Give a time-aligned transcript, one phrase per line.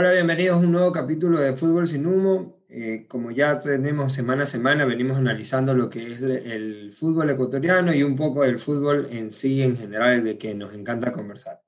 [0.00, 2.60] Hola, bienvenidos a un nuevo capítulo de Fútbol sin Humo.
[2.68, 7.92] Eh, como ya tenemos semana a semana, venimos analizando lo que es el fútbol ecuatoriano
[7.92, 11.60] y un poco el fútbol en sí, en general, de que nos encanta conversar.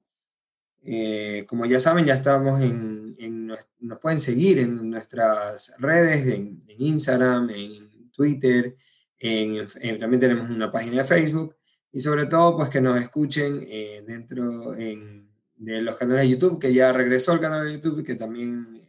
[0.84, 3.48] Eh, como ya saben, ya estamos en,
[3.80, 8.76] nos pueden seguir en nuestras redes, en, Instagram, en Twitter,
[9.18, 9.66] en,
[9.98, 11.56] también tenemos una página de Facebook
[11.90, 15.29] y sobre todo, pues que nos escuchen eh, dentro en
[15.60, 18.80] de los canales de YouTube, que ya regresó el canal de YouTube y que también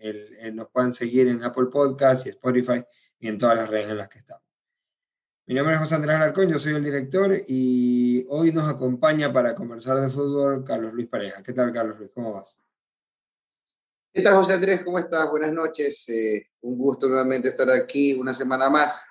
[0.53, 2.81] nos puedan seguir en Apple Podcasts y Spotify
[3.19, 4.43] y en todas las redes en las que estamos.
[5.47, 9.53] Mi nombre es José Andrés Alarcón, yo soy el director y hoy nos acompaña para
[9.53, 11.43] conversar de fútbol Carlos Luis Pareja.
[11.43, 12.11] ¿Qué tal, Carlos Luis?
[12.13, 12.57] ¿Cómo vas?
[14.13, 14.81] ¿Qué tal, José Andrés?
[14.81, 15.29] ¿Cómo estás?
[15.29, 16.07] Buenas noches.
[16.07, 19.05] Eh, un gusto nuevamente estar aquí una semana más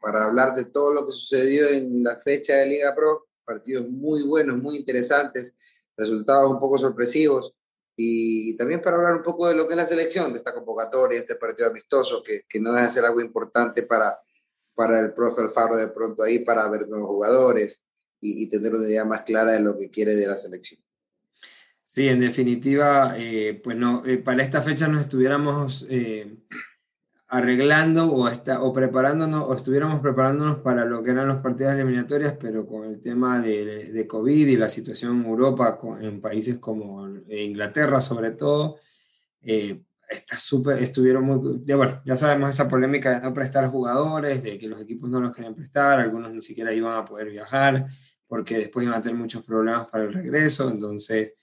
[0.00, 3.26] para hablar de todo lo que sucedió en la fecha de Liga Pro.
[3.44, 5.54] Partidos muy buenos, muy interesantes
[5.96, 7.54] resultados un poco sorpresivos
[7.96, 11.18] y también para hablar un poco de lo que es la selección, de esta convocatoria,
[11.18, 14.18] este partido amistoso, que, que no debe ser algo importante para,
[14.74, 17.84] para el profe Alfaro de pronto ahí, para ver nuevos jugadores
[18.20, 20.80] y, tener una idea más clara de lo que quiere de la selección.
[21.84, 26.38] Sí, en definitiva, eh, pues no, eh, para esta fecha nos estuviéramos eh,
[27.34, 32.34] arreglando o, está, o preparándonos, o estuviéramos preparándonos para lo que eran los partidos eliminatorias,
[32.38, 37.08] pero con el tema de, de COVID y la situación en Europa, en países como
[37.28, 38.76] Inglaterra sobre todo,
[39.42, 44.40] eh, está súper, estuvieron muy, ya bueno, ya sabemos esa polémica de no prestar jugadores,
[44.40, 47.86] de que los equipos no los querían prestar, algunos ni siquiera iban a poder viajar,
[48.28, 51.34] porque después iban a tener muchos problemas para el regreso, entonces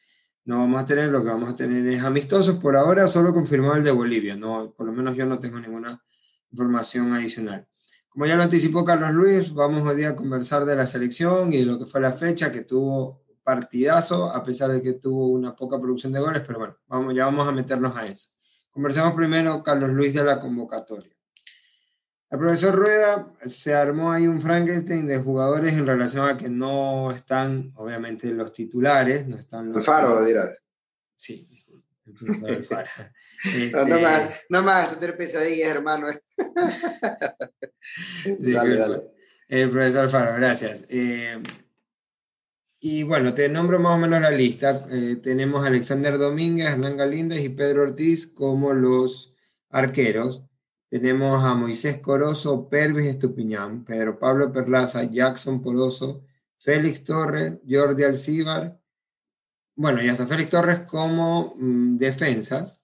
[0.45, 2.55] no vamos a tener, lo que vamos a tener es amistosos.
[2.55, 6.03] Por ahora solo confirmado el de Bolivia, no, por lo menos yo no tengo ninguna
[6.51, 7.67] información adicional.
[8.09, 11.59] Como ya lo anticipó Carlos Luis, vamos hoy día a conversar de la selección y
[11.59, 15.55] de lo que fue la fecha, que tuvo partidazo, a pesar de que tuvo una
[15.55, 18.29] poca producción de goles, pero bueno, vamos, ya vamos a meternos a eso.
[18.69, 21.11] Conversamos primero, Carlos Luis, de la convocatoria.
[22.31, 27.11] El profesor Rueda se armó ahí un Frankenstein de jugadores en relación a que no
[27.11, 29.79] están, obviamente, los titulares, no están los...
[29.79, 30.63] El Faro, dirás.
[31.17, 31.45] Sí,
[32.05, 32.85] el profesor
[33.73, 36.07] no, no, más, este, no más tener pesadillas, hermano.
[38.39, 39.01] dale, dale.
[39.49, 40.85] El profesor Faro, gracias.
[40.87, 41.37] Eh,
[42.79, 44.87] y bueno, te nombro más o menos la lista.
[44.89, 49.35] Eh, tenemos a Alexander Domínguez, Hernán Galíndez y Pedro Ortiz como los
[49.69, 50.45] arqueros.
[50.91, 56.25] Tenemos a Moisés Corozo, Pervis Estupiñán, Pedro Pablo Perlaza, Jackson Poroso,
[56.57, 58.77] Félix Torres, Jordi Alcíbar.
[59.73, 62.81] Bueno, y hasta Félix Torres como mm, defensas.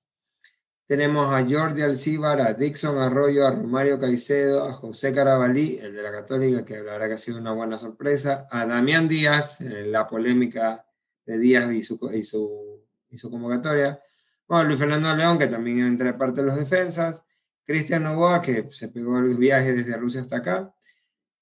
[0.86, 6.02] Tenemos a Jordi Alcíbar, a Dixon Arroyo, a Romario Caicedo, a José Carabalí, el de
[6.02, 10.08] la Católica, que la verdad que ha sido una buena sorpresa, a Damián Díaz, la
[10.08, 10.86] polémica
[11.26, 14.02] de Díaz y su, y su, y su convocatoria.
[14.48, 17.27] Bueno, Luis Fernando León, que también entra parte de los defensas.
[17.68, 20.74] Cristian Novoa, que se pegó el viaje desde Rusia hasta acá.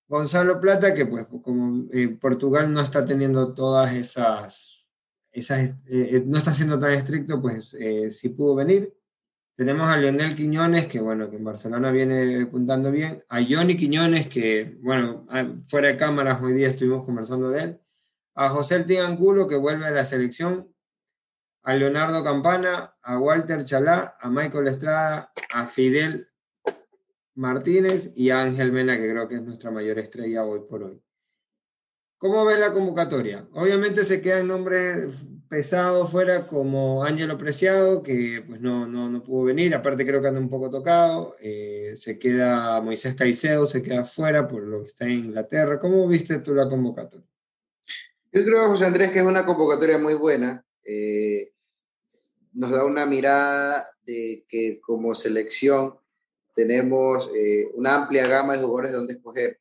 [0.08, 4.88] Gonzalo Plata, que pues como eh, Portugal no está teniendo todas esas,
[5.32, 7.78] esas eh, eh, no está siendo tan estricto, pues
[8.10, 8.92] sí pudo venir.
[9.56, 13.24] Tenemos a Leonel Quiñones, que bueno, que en Barcelona viene apuntando bien.
[13.30, 17.82] A Johnny Quiñones, que bueno, ah, fuera de cámaras hoy día estuvimos conversando de él.
[18.34, 20.75] A José Tiganculo, que vuelve a la selección
[21.66, 26.30] a Leonardo Campana, a Walter Chalá, a Michael Estrada, a Fidel
[27.34, 31.02] Martínez y a Ángel Mena, que creo que es nuestra mayor estrella hoy por hoy.
[32.20, 33.48] ¿Cómo ves la convocatoria?
[33.54, 39.46] Obviamente se quedan nombres pesados fuera como Ángelo Preciado, que pues no, no, no, pudo
[39.46, 41.36] venir, aparte creo que anda un poco tocado.
[41.42, 45.80] Eh, se queda Moisés Caicedo, se queda fuera por lo que está en Inglaterra.
[45.80, 47.28] ¿Cómo viste tú la convocatoria?
[48.32, 50.64] Yo creo, José Andrés, que es una convocatoria muy buena.
[50.84, 51.55] Eh,
[52.56, 55.96] nos da una mirada de que como selección
[56.56, 59.60] tenemos eh, una amplia gama de jugadores donde escoger.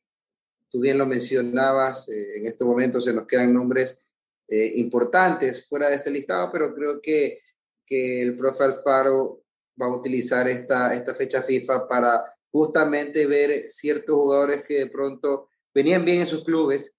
[0.69, 3.99] Tú bien lo mencionabas, eh, en este momento se nos quedan nombres
[4.47, 7.39] eh, importantes fuera de este listado, pero creo que,
[7.85, 9.43] que el profe Alfaro
[9.79, 15.49] va a utilizar esta, esta fecha FIFA para justamente ver ciertos jugadores que de pronto
[15.73, 16.95] venían bien en sus clubes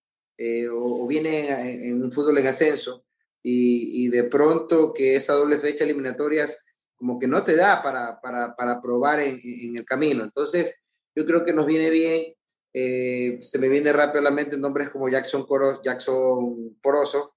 [0.71, 3.06] o, o, vienen en, en un fútbol en ascenso
[3.49, 6.59] y, de pronto que esa doble fecha eliminatorias
[6.97, 10.25] como que no te da para, para, para probar en, el camino.
[10.25, 10.75] Entonces,
[11.15, 12.35] yo creo que nos viene bien.
[12.73, 17.36] Eh, se me viene rápido a la mente nombres como Jackson, Coro, Jackson Poroso,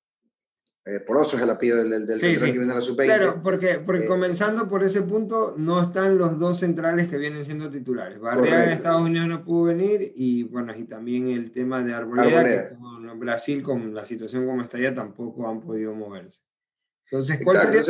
[0.89, 4.06] eh, Poroso es el apellido del, del que viene a la sub Claro, porque, porque
[4.06, 8.19] eh, comenzando por ese punto, no están los dos centrales que vienen siendo titulares.
[8.19, 12.44] Barrea en Estados Unidos no pudo venir y bueno, y también el tema de Arboleda,
[12.44, 16.41] que con Brasil, con la situación como está allá, tampoco han podido moverse.
[17.06, 17.81] Entonces, ¿cuál sería,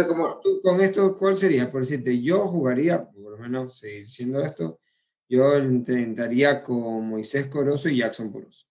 [0.63, 1.71] con esto, ¿cuál sería?
[1.71, 4.79] Por decirte, yo jugaría, por lo menos seguir siendo esto,
[5.27, 8.68] yo intentaría con Moisés Corozo y Jackson Poroso.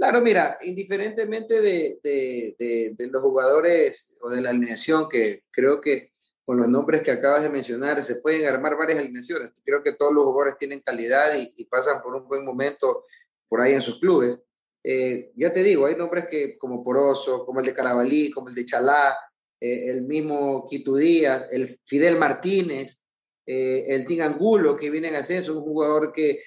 [0.00, 6.14] Claro, mira, indiferentemente de, de, de, los jugadores o de la alineación, que creo que
[6.42, 9.50] con los nombres que acabas de mencionar se pueden armar varias alineaciones.
[9.62, 13.04] Creo que todos los jugadores tienen calidad y, pasan por un buen momento
[13.46, 14.38] por ahí en sus clubes.
[14.82, 18.54] Eh, ya te digo, hay nombres que como Poroso, como el de Carabalí, como el
[18.54, 19.14] de Chalá,
[19.60, 23.02] eh, el mismo Quito Díaz, el Fidel Martínez,
[23.44, 26.42] eh, el Tingangulo, que viene en ascenso, un jugador que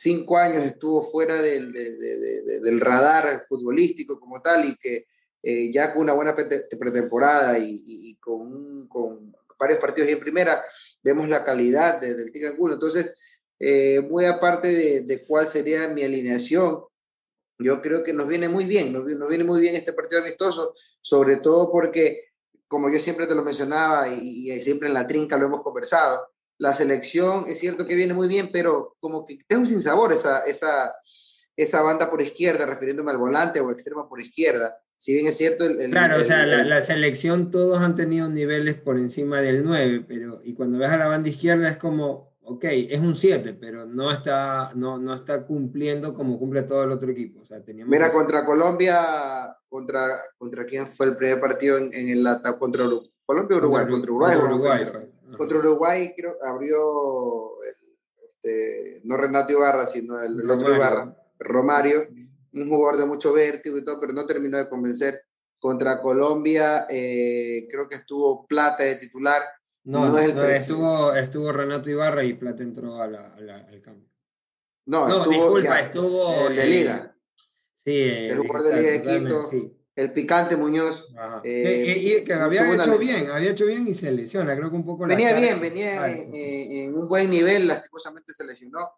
[0.00, 5.06] cinco años estuvo fuera del, del, radar futbolístico como tal y que
[5.72, 10.62] ya con una buena pretemporada y, y con, con, varios partidos en primera,
[11.02, 12.74] vemos la calidad del Tingangulo.
[12.74, 13.16] Entonces,
[14.08, 16.84] muy aparte de, cuál sería mi alineación,
[17.58, 21.36] yo creo que nos viene muy bien, nos, viene muy bien este partido amistoso, sobre
[21.36, 22.26] todo porque,
[22.68, 26.28] como yo siempre te lo mencionaba y, siempre en la trinca lo hemos conversado,
[26.58, 30.44] la selección es cierto que viene muy bien, pero como que tengo sin sabor esa,
[30.44, 30.94] esa,
[31.56, 34.76] esa banda por izquierda, refiriéndome al volante o extremo por izquierda.
[34.98, 35.64] Si bien es cierto...
[35.64, 40.04] El, claro, o sea, la, la, selección todos han tenido niveles por encima del 9,
[40.08, 43.86] pero y cuando ves a la banda izquierda es como, ok, es un 7, pero
[43.86, 47.42] no está, no, no está cumpliendo como cumple todo el otro equipo.
[47.42, 50.04] O sea, teníamos Mira, contra Colombia, contra,
[50.36, 52.26] ¿contra quién fue el primer partido en, en el
[52.58, 52.84] contra
[53.24, 54.36] Colombia Uruguay, contra Uruguay.
[54.36, 54.84] Contra Uruguay,
[55.38, 62.06] contra Uruguay creo, abrió este, no Renato Ibarra, sino el, otro Ibarra, Romario,
[62.52, 65.22] un jugador de mucho vértigo y todo, pero no terminó de convencer.
[65.60, 69.42] Contra Colombia, eh, creo que estuvo Plata de titular
[69.88, 74.06] no, estuvo, estuvo Renato Ibarra y Plata entró al cambio.
[74.84, 76.46] No, no disculpa, estuvo.
[76.48, 77.16] El de Liga.
[77.72, 79.77] Sí, el jugador de Liga de Quito.
[79.98, 81.08] El picante Muñoz.
[81.42, 84.84] Eh, y, que había hecho bien, había hecho bien y se lesiona, creo que un
[84.84, 85.04] poco.
[85.04, 88.92] Venía bien, venía en, un buen nivel, lastimosamente se lesionó.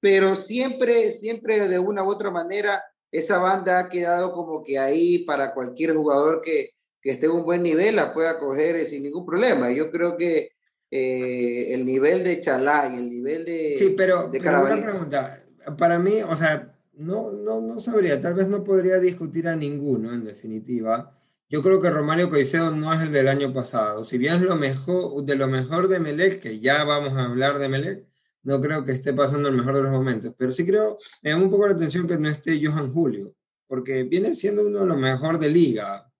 [0.00, 2.82] Pero siempre, siempre de una u otra manera,
[3.12, 6.70] esa banda ha quedado como que ahí para cualquier jugador que,
[7.02, 9.70] que esté en un buen nivel la pueda coger eh, sin ningún problema.
[9.70, 10.52] Yo creo que
[10.90, 13.74] eh, el nivel de Chalá y el nivel de.
[13.74, 15.44] Sí, pero, de una pregunta.
[15.76, 20.12] Para mí, o sea, no, no, no sabría, tal vez no podría discutir a ninguno,
[20.12, 21.12] en definitiva.
[21.48, 24.02] Yo creo que Romario Coiseo no es el del año pasado.
[24.02, 27.58] Si bien es lo mejor, de lo mejor de Melec, que ya vamos a hablar
[27.58, 28.06] de Melec,
[28.42, 30.34] no creo que esté pasando el mejor de los momentos.
[30.36, 33.34] Pero sí creo, me llama un poco la atención que no esté Johan Julio,
[33.66, 36.10] porque viene siendo uno de los mejores de liga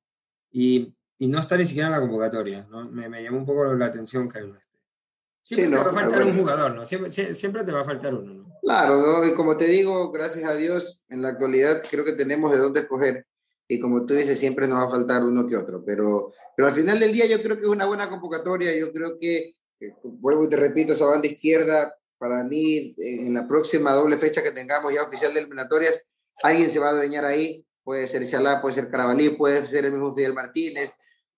[0.51, 2.67] y, y no está ni siquiera en la convocatoria.
[2.71, 2.89] ¿no?
[2.91, 4.77] Me, me llamó un poco la atención que no esté.
[5.43, 6.85] Siempre te va a faltar un jugador, ¿no?
[6.85, 8.56] Siempre, siempre, te va a faltar uno, ¿no?
[8.67, 9.25] Claro, ¿no?
[9.25, 12.81] y como te digo, gracias a Dios, en la actualidad creo que tenemos de dónde
[12.81, 13.25] escoger.
[13.69, 15.85] Y como tú dices, siempre nos va a faltar uno que otro.
[15.85, 18.77] Pero, pero al final del día yo creo que es una buena convocatoria.
[18.77, 19.55] Yo creo que,
[20.03, 24.51] vuelvo y te repito, esa banda izquierda, para mí, en la próxima doble fecha que
[24.51, 26.05] tengamos ya oficial de eliminatorias,
[26.43, 29.93] alguien se va a adueñar ahí puede ser Chalá, puede ser Carabalí, puede ser el
[29.93, 30.91] mismo Fidel Martínez,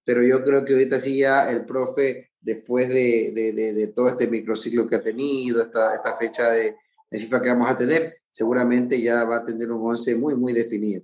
[0.03, 4.29] pero yo creo que ahorita sí ya el profe, después de, de, de, todo este
[4.29, 6.75] microciclo que ha tenido, esta, esta fecha de,
[7.11, 11.03] FIFA que vamos a tener, seguramente ya va a tener un once muy, muy definido.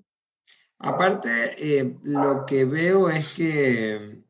[0.78, 4.23] Aparte, eh, lo que veo es que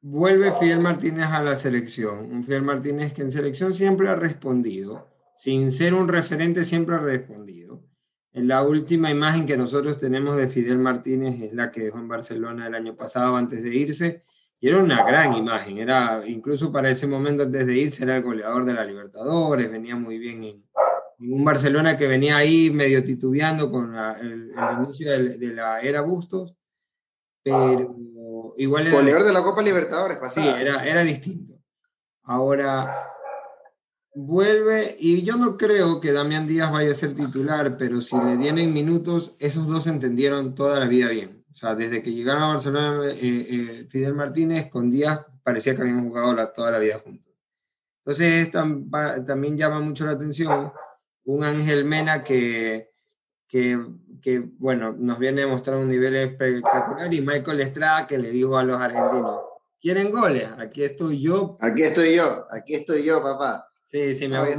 [0.00, 2.30] vuelve Fidel Martínez a la selección.
[2.32, 6.98] Un Fidel Martínez que en selección siempre ha respondido, sin ser un referente, siempre ha
[6.98, 7.82] respondido.
[8.32, 12.66] La última imagen que nosotros tenemos de Fidel Martínez es la que dejó en Barcelona
[12.66, 14.24] el año pasado antes de irse.
[14.64, 18.22] Y era una gran imagen, era incluso para ese momento antes de irse era el
[18.22, 20.64] goleador de la Libertadores, venía muy bien en,
[21.18, 26.56] un Barcelona que venía ahí medio titubeando con el, inicio de, la era Bustos,
[27.42, 27.94] pero
[28.56, 28.96] igual era...
[28.96, 30.56] Goleador de la Copa Libertadores pasada.
[30.56, 31.60] Sí, era, era distinto.
[32.22, 33.06] Ahora,
[34.14, 38.38] vuelve, y yo no creo que Damián Díaz vaya a ser titular, pero si le
[38.38, 41.43] tienen minutos, esos dos entendieron toda la vida bien.
[41.54, 45.82] O sea, desde que llegaron a Barcelona eh, eh, Fidel Martínez con Díaz parecía que
[45.82, 47.32] habían jugado toda la vida juntos.
[47.98, 50.72] Entonces también llama mucho la atención
[51.26, 52.90] un Ángel Mena que,
[53.46, 53.78] que,
[54.20, 58.58] que, bueno, nos viene a mostrar un nivel espectacular y Michael Estrada que le dijo
[58.58, 59.42] a los argentinos,
[59.80, 60.48] ¿quieren goles?
[60.58, 61.56] Aquí estoy yo.
[61.60, 63.68] Aquí estoy yo, aquí estoy yo, papá.
[63.84, 64.56] Sí, sí, me,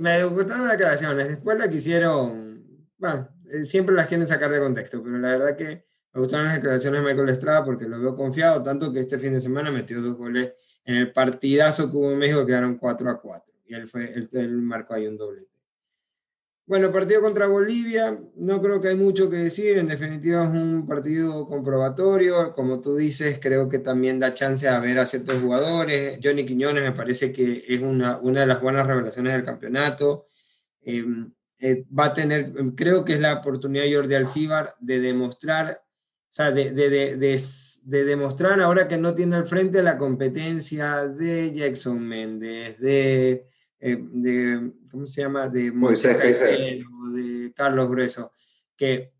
[0.00, 1.28] me, gustaron las declaraciones.
[1.28, 5.93] Después la quisieron, bueno, eh, siempre las quieren sacar de contexto, pero la verdad que
[6.14, 9.32] me gustaron las declaraciones de Michael Estrada porque lo veo confiado, tanto que este fin
[9.32, 10.54] de semana metió dos goles
[10.84, 13.54] en el partidazo que hubo en México, quedaron 4 a 4.
[13.66, 15.48] Y él, fue, él, marcó ahí un doblete.
[16.66, 20.86] Bueno, partido contra Bolivia, no creo que hay mucho que decir, en definitiva es un
[20.86, 26.18] partido comprobatorio, como tú dices, creo que también da chance a ver a ciertos jugadores,
[26.22, 30.28] Johnny Quiñones me parece que es una, una de las buenas revelaciones del campeonato,
[30.80, 35.83] em, eh, va a tener, creo que es la oportunidad Jordi Alcibar de demostrar,
[36.34, 37.40] sea, de, de, de,
[37.84, 43.46] de, demostrar ahora que no tiene al frente la competencia de Jackson Méndez, de
[43.86, 45.46] eh, de, ¿cómo se llama?
[45.46, 48.32] De Moisés de Carlos Grueso,
[48.78, 49.12] que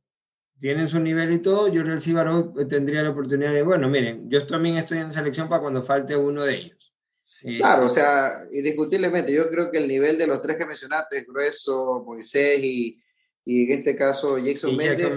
[0.58, 4.46] tienen su nivel y todo, yo el Cíbaro tendría la oportunidad de, bueno, miren, yo
[4.46, 6.94] también estoy en selección para cuando falte uno de ellos.
[7.42, 11.26] Eh, claro, o sea, indiscutiblemente, yo creo que el nivel de los tres que mencionaste,
[11.28, 12.98] Grueso, Moisés y,
[13.44, 15.12] y en este caso Jackson, Méndez,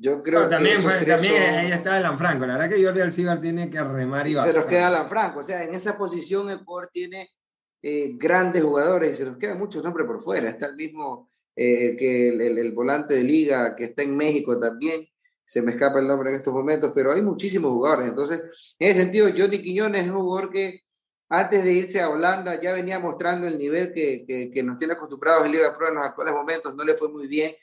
[0.00, 2.46] Yo creo también, que también ahí está Alan Franco.
[2.46, 5.40] La verdad que Jordi Alcibar tiene que remar y Se nos queda Alan Franco.
[5.40, 7.30] O sea, en esa posición el Ecuador tiene
[7.82, 10.48] eh, grandes jugadores y se nos quedan muchos nombres por fuera.
[10.48, 15.06] Está el mismo eh, que el, volante de liga que está en México también.
[15.46, 18.08] Se me escapa el nombre en estos momentos, pero hay muchísimos jugadores.
[18.08, 20.80] Entonces, en ese sentido, Johnny Quiñones es un jugador que
[21.28, 25.46] antes de irse a Holanda ya venía mostrando el nivel que, que, nos tiene acostumbrados
[25.46, 26.74] en Liga Pro en los actuales momentos.
[26.74, 27.54] No le fue muy bien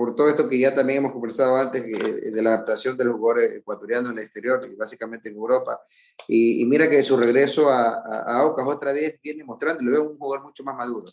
[0.00, 3.52] por todo esto que ya también hemos conversado antes de la adaptación de los jugadores
[3.52, 5.78] ecuatorianos en el exterior y básicamente en Europa.
[6.26, 10.16] Y, mira que su regreso a, a, Ocas otra vez viene mostrando, lo veo un
[10.16, 11.04] jugador mucho más maduro.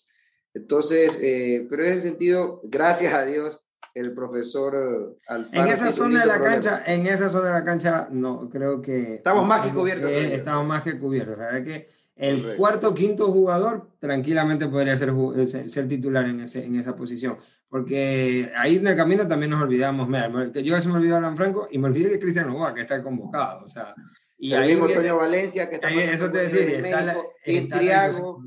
[0.53, 3.61] Entonces, eh, pero en ese sentido, gracias a Dios,
[3.93, 5.63] el profesor eh, Alfaro.
[5.63, 9.15] En esa zona de la cancha, en esa zona de la cancha, no, creo que.
[9.15, 10.09] Estamos más que cubiertos.
[10.09, 11.37] estamos más que cubiertos.
[11.37, 16.65] La verdad que el cuarto quinto jugador tranquilamente podría ser, eh, ser titular en, ese,
[16.65, 17.37] en esa posición.
[17.69, 20.07] Porque ahí en el camino también nos olvidamos.
[20.07, 20.29] Mira,
[20.61, 23.63] yo se me olvidó Alan Franco y me olvidé de Cristiano Boa, que está convocado.
[23.65, 23.93] O sea,
[24.37, 28.41] y el mismo Antonio Valencia, que está eso te decía, está Ventriago,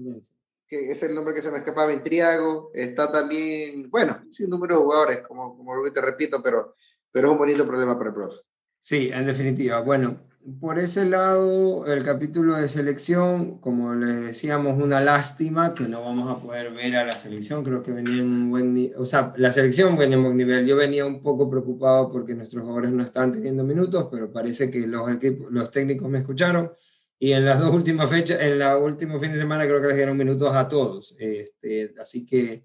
[0.67, 4.83] que es el nombre que se me escapaba, Ventriago, está también, bueno, sin número de
[4.83, 6.77] jugadores, como, como te repito, pero,
[7.11, 8.37] pero es un bonito problema para el profe.
[8.79, 9.81] Sí, en definitiva.
[9.81, 16.03] Bueno, por ese lado, el capítulo de selección, como les decíamos, una lástima que no
[16.03, 17.63] vamos a poder ver a la selección.
[17.63, 20.67] Creo que venía en un buen nivel, o sea, la selección venía en buen nivel.
[20.67, 24.87] Yo venía un poco preocupado porque nuestros jugadores no están teniendo minutos, pero parece que
[24.87, 26.73] los, equipos, los técnicos me escucharon.
[27.19, 29.97] Y en las dos últimas fechas, en la último fin de semana, creo que les
[29.97, 31.17] dieron minutos a todos.
[31.19, 32.65] Este, así que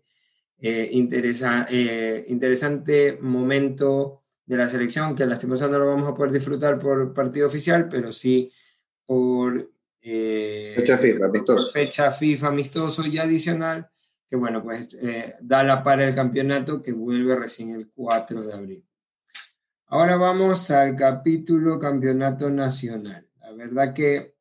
[0.60, 6.32] eh, interesa, eh, interesante momento de la selección, que lastimosamente no lo vamos a poder
[6.32, 8.52] disfrutar por partido oficial, pero sí
[9.06, 9.72] por
[10.02, 11.72] eh, fecha FIFA amistoso.
[11.72, 13.90] Fecha FIFA amistoso y adicional,
[14.30, 18.54] que bueno, pues eh, da la para el campeonato que vuelve recién el 4 de
[18.54, 18.86] abril.
[19.88, 23.28] Ahora vamos al capítulo campeonato nacional.
[23.40, 24.36] La verdad que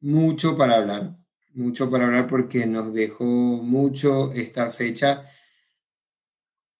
[0.00, 1.16] mucho para hablar,
[1.54, 5.24] mucho para hablar porque nos dejó mucho esta fecha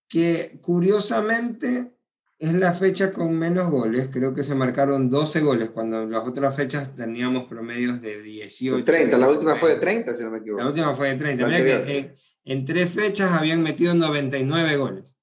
[0.09, 1.95] que curiosamente
[2.39, 6.27] es la fecha con menos goles, creo que se marcaron 12 goles, cuando en las
[6.27, 8.85] otras fechas teníamos promedios de 18.
[8.85, 10.63] 30, la última fue de 30, si no me equivoco.
[10.63, 11.47] La última fue de 30.
[11.47, 15.17] Mira que en, tres fechas habían metido 99 goles.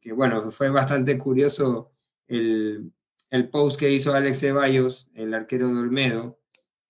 [0.00, 1.90] que bueno, fue bastante curioso
[2.28, 2.92] el,
[3.30, 6.38] el post que hizo Alex Ceballos, el arquero de Olmedo,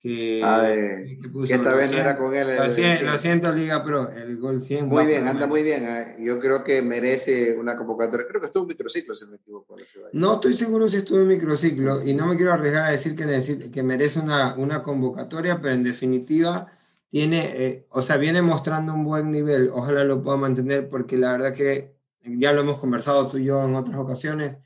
[0.06, 2.46] que, esta vez no era con él.
[2.56, 4.86] Lo, siento, Liga Pro, el gol 100.
[4.86, 5.84] Muy bien, anda muy bien.
[5.84, 6.16] ¿eh?
[6.20, 8.26] Yo creo que merece una convocatoria.
[8.28, 9.76] Creo que estuvo en microciclo, si me equivoco.
[10.12, 13.70] No estoy seguro si estuvo en microciclo y no me quiero arriesgar a decir que,
[13.70, 16.72] que merece una, una convocatoria, pero en definitiva
[17.08, 19.70] tiene, eh, o sea, viene mostrando un buen nivel.
[19.72, 23.64] Ojalá lo pueda mantener porque la verdad que ya lo hemos conversado tú y yo
[23.64, 24.56] en otras ocasiones.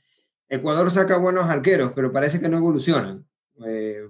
[0.48, 3.26] Ecuador saca buenos arqueros, pero parece que no evolucionan.
[3.64, 4.06] Eh,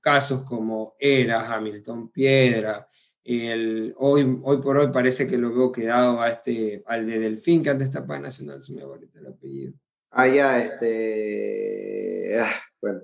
[0.00, 2.88] casos como Era, Hamilton Piedra,
[3.28, 7.62] el, hoy, hoy por hoy parece que lo veo quedado a este, al de Delfín,
[7.62, 9.74] que antes en Nacional, se me va el apellido.
[10.10, 12.40] Ah, ya, este.
[12.40, 13.00] Ah, bueno.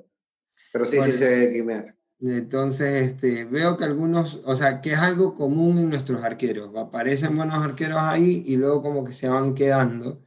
[0.73, 1.95] Pero sí, sí se quimera.
[2.21, 6.75] Entonces, este, veo que algunos, o sea, que es algo común en nuestros arqueros.
[6.75, 10.25] Aparecen buenos arqueros ahí y luego como que se van quedando.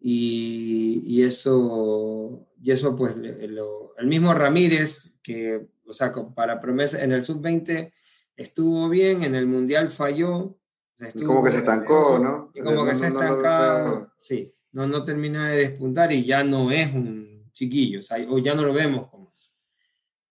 [0.00, 7.02] Y, y eso, y eso, pues, lo, el mismo Ramírez, que o sea, para promesa,
[7.02, 7.92] en el sub-20
[8.36, 10.56] estuvo bien, en el mundial falló.
[11.26, 12.50] como que se estancó, ¿no?
[12.54, 16.94] Y como que se estancó, sí, no, no termina de despuntar y ya no es
[16.94, 19.50] un chiquillo, o, ya no lo vemos como eso.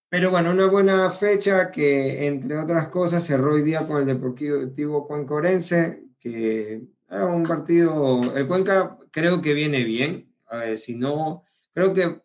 [0.08, 5.05] Pero bueno, una buena fecha que, entre otras cosas, cerró hoy día con el Deportivo
[5.05, 10.34] Cuencorense, que era un partido, el Cuenca creo que viene bien,
[10.77, 11.43] si no,
[11.74, 12.22] creo que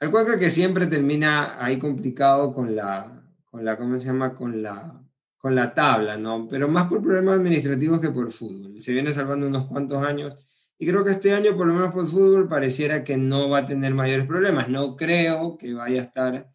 [0.00, 4.34] el Cuenca que siempre termina ahí complicado con la, con la, ¿cómo se llama?
[4.34, 5.02] Con la,
[5.38, 6.46] con la tabla, ¿no?
[6.48, 8.80] Pero más por problemas administrativos que por fútbol.
[8.82, 10.34] Se viene salvando unos cuantos años
[10.78, 13.66] y creo que este año, por lo menos por fútbol, pareciera que no va a
[13.66, 14.68] tener mayores problemas.
[14.68, 16.52] No creo que vaya a estar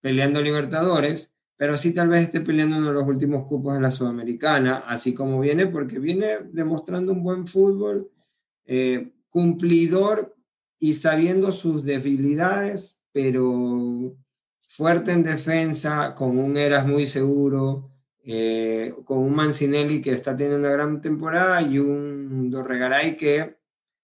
[0.00, 3.90] peleando Libertadores, pero sí tal vez esté peleando uno de los últimos cupos de la
[3.90, 8.10] Sudamericana, así como viene, porque viene demostrando un buen fútbol,
[8.64, 10.33] eh, cumplidor
[10.78, 14.16] y sabiendo sus debilidades, pero
[14.66, 17.90] fuerte en defensa, con un Eras muy seguro,
[18.24, 23.58] eh, con un Mancinelli que está teniendo una gran temporada y un Dorregaray que,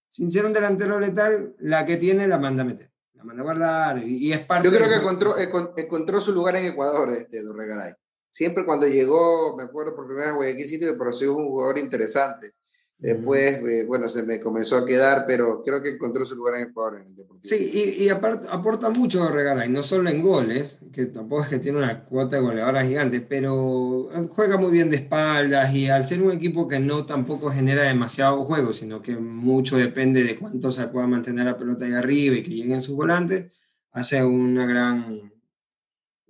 [0.09, 3.45] sin ser un delantero letal, la que tiene la manda a meter, la manda a
[3.45, 4.69] guardar y, es parte...
[4.69, 7.93] Yo creo que encontró, encontró su lugar en Ecuador, este Dorregaray.
[8.29, 11.77] Siempre cuando llegó, me acuerdo por primera vez a Guayaquil City, me pareció un jugador
[11.77, 12.53] interesante.
[13.01, 16.69] Después, eh, bueno, se me comenzó a quedar, pero creo que encontró su lugar en
[16.69, 17.39] Ecuador en el Deportivo.
[17.41, 21.79] Sí, y, y aporta mucho Regaray, no solo en goles, que tampoco es que tiene
[21.79, 26.31] una cuota de goleadora gigante, pero juega muy bien de espaldas y al ser un
[26.31, 31.07] equipo que no tampoco genera demasiado juego, sino que mucho depende de cuánto se pueda
[31.07, 33.51] mantener la pelota ahí arriba y que lleguen sus volantes,
[33.91, 35.30] hace una gran,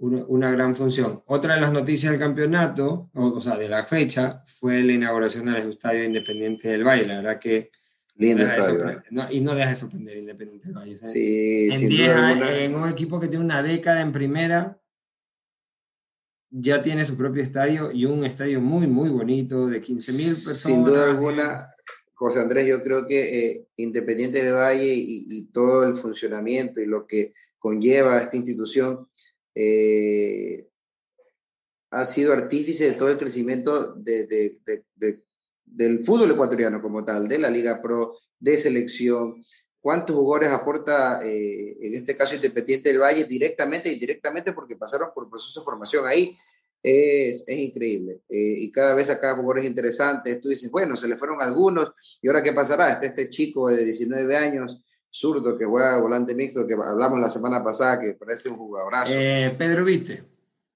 [0.01, 1.23] una, gran función.
[1.27, 5.69] Otra de las noticias del campeonato, o, sea, de la fecha, fue la inauguración del
[5.69, 7.05] Estadio Independiente del Valle.
[7.05, 7.71] La verdad que...
[8.15, 9.01] Lindo estadio.
[9.31, 10.97] y no deja de sorprender Independiente del Valle.
[10.97, 14.79] Sí, en, en un equipo que tiene una década en primera,
[16.49, 20.57] ya tiene su propio estadio y un estadio muy, muy bonito, de 15.000 personas.
[20.57, 21.73] Sin duda alguna,
[22.13, 26.85] José Andrés, yo creo que eh, Independiente del Valle y, y, todo el funcionamiento y
[26.85, 29.07] lo que conlleva esta institución
[29.55, 30.67] eh,
[31.91, 34.57] ha sido artífice de todo el crecimiento de,
[35.65, 39.43] del fútbol ecuatoriano como tal, de la Liga Pro, de selección.
[39.81, 45.09] ¿Cuántos jugadores aporta, eh, en este caso Independiente del Valle, directamente e indirectamente porque pasaron
[45.13, 46.37] por proceso de formación ahí?
[46.83, 48.21] Es, es increíble.
[48.29, 50.39] Eh, y cada vez acá jugadores interesantes.
[50.39, 52.91] Tú dices, bueno, se le fueron algunos, ¿y ahora qué pasará?
[52.91, 57.63] Este, este chico de 19 años zurdo que juega volante mixto, que hablamos la semana
[57.63, 59.11] pasada, que parece un jugadorazo.
[59.13, 60.23] Eh, Pedro Vite.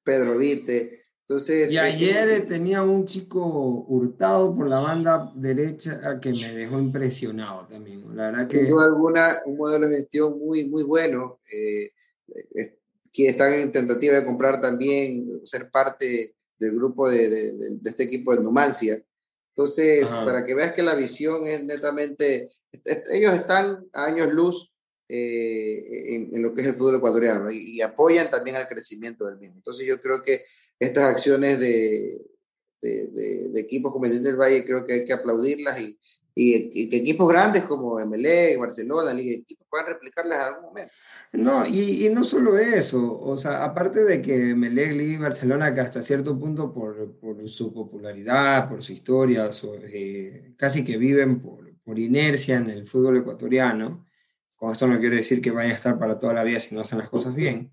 [0.04, 1.02] Pedro Vite.
[1.28, 3.42] Entonces, y ayer tenía un chico
[3.88, 8.16] hurtado por la banda derecha que me dejó impresionado también.
[8.16, 8.58] La verdad que...
[8.58, 11.40] Sin duda alguna, un modelo de gestión muy, muy bueno.
[11.52, 11.92] Eh,
[13.12, 18.04] que están en tentativa de comprar también, ser parte del grupo de, de, de este
[18.04, 19.02] equipo de Numancia.
[19.56, 22.52] Entonces, para que veas que la visión es netamente,
[23.12, 24.72] ellos están a años luz
[25.08, 29.56] eh, en, lo que es el fútbol ecuatoriano y, apoyan también al crecimiento del mismo.
[29.58, 30.46] Entonces, yo creo que
[30.80, 32.22] estas acciones de,
[32.82, 33.08] de,
[33.52, 36.00] de, equipos como el del Valle, creo que hay que aplaudirlas y,
[36.34, 40.94] y, que equipos grandes como MLE, Barcelona, Liga de Equipos puedan replicarlas en algún momento.
[41.32, 45.82] No, y, y, no solo eso, o sea, aparte de que Liga y Barcelona, que
[45.82, 49.50] hasta cierto punto por, por su popularidad, por su historia,
[49.94, 54.06] eh, casi que viven por, por, inercia en el fútbol ecuatoriano,
[54.56, 56.82] con esto no quiero decir que vaya a estar para toda la vida si no
[56.82, 57.72] hacen las cosas bien,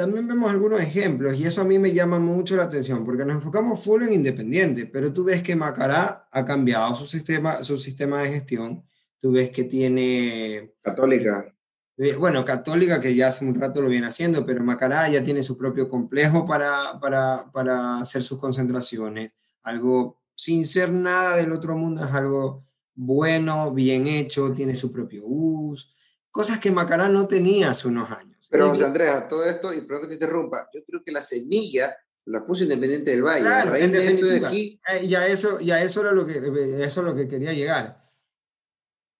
[0.00, 3.34] también vemos algunos ejemplos y eso a mí me llama mucho la atención porque nos
[3.34, 8.22] enfocamos full en Independiente, pero tú ves que Macará ha cambiado su sistema, su sistema
[8.22, 8.82] de gestión,
[9.18, 10.74] tú ves que tiene...
[10.80, 11.54] Católica.
[11.98, 15.42] Eh, bueno, Católica que ya hace un rato lo viene haciendo, pero Macará ya tiene
[15.42, 21.76] su propio complejo para, para, para hacer sus concentraciones, algo sin ser nada del otro
[21.76, 22.64] mundo, es algo
[23.02, 25.96] bueno, bien hecho, tiene su propio bus,
[26.30, 28.46] cosas que Macará no tenía hace unos años.
[28.50, 31.96] Pero José Andrea, todo esto, y perdón que te interrumpa, yo creo que la semilla
[32.26, 33.40] la puso Independiente del Valle.
[33.40, 34.78] Claro, de aquí...
[34.86, 38.06] Eh, ya eso, ya eso era lo que, eh, eso es lo que quería llegar.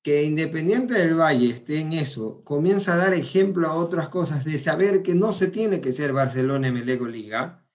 [0.02, 4.58] Que Independiente del Valle esté en eso, comienza a dar ejemplo a otras cosas, de
[4.58, 7.66] saber que no se tiene que ser Barcelona, Melego, Liga,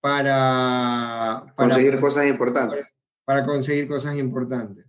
[0.00, 2.94] para, para conseguir cosas importantes.
[3.26, 4.86] Para conseguir cosas importantes.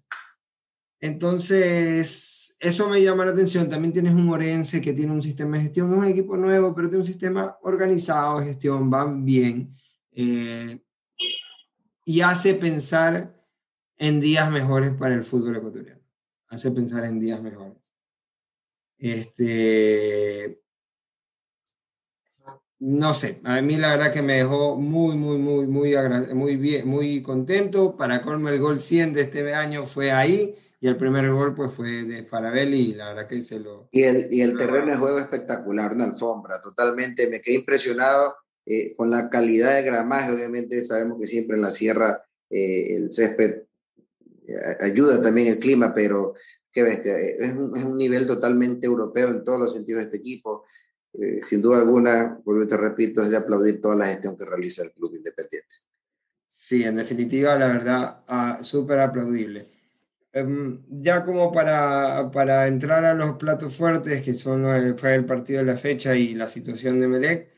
[1.05, 3.69] Entonces, eso me llama la atención.
[3.69, 6.87] También tienes un Orense que tiene un sistema de gestión, es un equipo nuevo, pero
[6.87, 9.77] tiene un sistema organizado de gestión, van bien.
[10.11, 10.81] Eh,
[12.05, 13.39] y hace pensar
[13.97, 16.01] en días mejores para el fútbol ecuatoriano.
[16.47, 17.77] Hace pensar en días mejores.
[18.97, 20.59] Este,
[22.79, 25.95] no sé, a mí la verdad que me dejó muy, muy, muy, muy,
[26.33, 27.95] muy bien, muy contento.
[27.95, 31.73] Para colmo el gol 100 de este año fue ahí y el primer gol pues
[31.73, 33.88] fue de Farabelli y la verdad que se lo...
[33.91, 38.35] Y el, y el terreno de juego espectacular, una alfombra, totalmente, me quedé impresionado
[38.65, 43.13] eh, con la calidad de gramaje, obviamente sabemos que siempre en la sierra eh, el
[43.13, 43.63] césped
[44.47, 46.33] eh, ayuda también el clima, pero
[46.71, 50.17] qué bestia, es un, es un nivel totalmente europeo en todos los sentidos de este
[50.17, 50.65] equipo.
[51.43, 54.91] sin duda alguna, vuelvo te repito, es de aplaudir toda la gestión que realiza el
[54.91, 55.75] Club Independiente.
[56.49, 59.74] Sí, en definitiva, la verdad, ah, súper aplaudible.
[60.35, 65.59] Em, ya como para, para, entrar a los platos fuertes, que son fue el partido
[65.59, 67.49] de la fecha y la situación de Melec,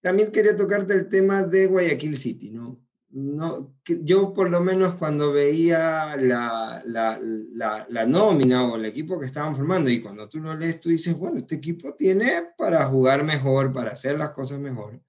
[0.00, 2.80] también quería tocarte el tema de Guayaquil City, ¿no?
[3.08, 3.74] no
[4.04, 9.26] yo por lo menos cuando veía la, la, la, la, nómina o el equipo que
[9.26, 13.24] estaban formando y cuando tú lo lees, tú dices, bueno, este equipo tiene para jugar
[13.24, 15.02] mejor, para hacer las cosas mejor.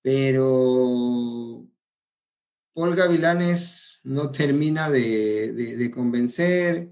[0.00, 1.66] Pero
[2.76, 6.90] Paul Gavilanes no termina de, de, convencer,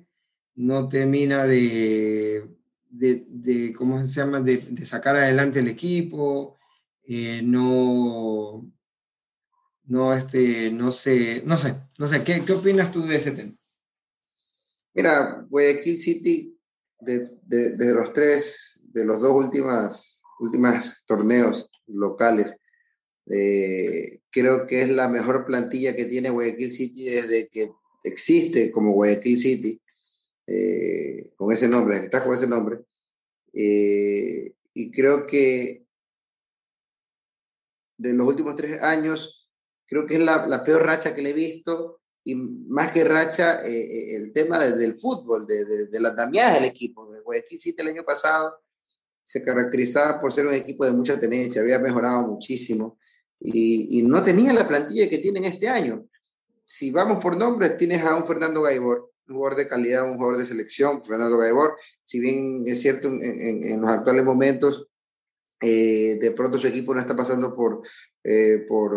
[0.55, 2.49] no termina de,
[2.88, 6.57] de, ¿cómo se llama?, de, sacar adelante el equipo,
[7.03, 8.66] eh, no,
[9.85, 13.55] no, este, no sé, no sé, no sé, ¿qué, qué opinas tú de ese tema?
[14.94, 16.59] Mira, Guayaquil City,
[16.99, 22.57] de, de, los tres, de los dos últimas, últimas torneos locales,
[23.26, 27.70] eh, creo que es la mejor plantilla que tiene Guayaquil City desde que
[28.02, 29.80] existe como Guayaquil City,
[30.46, 32.80] eh, con ese nombre, está con ese nombre.
[33.52, 35.87] Eh, y creo que
[37.96, 39.48] de los últimos tres años,
[39.87, 43.62] creo que es la, la peor racha que le he visto y más que racha,
[43.64, 47.06] el tema del fútbol, de, de, de la del equipo.
[47.22, 48.60] Guayaquil City el año pasado
[49.24, 52.98] se caracterizaba por ser un equipo de mucha tenencia, había mejorado muchísimo
[53.44, 56.07] y, no tenía la plantilla que tienen este año.
[56.64, 60.38] Si vamos por nombres, tienes a un Fernando Gaibor, un jugador de calidad, un jugador
[60.38, 64.88] de selección, Fernando Gaibor, si bien es cierto en, los actuales momentos,
[65.61, 67.83] eh, de pronto su equipo no está pasando por,
[68.22, 68.94] eh, por,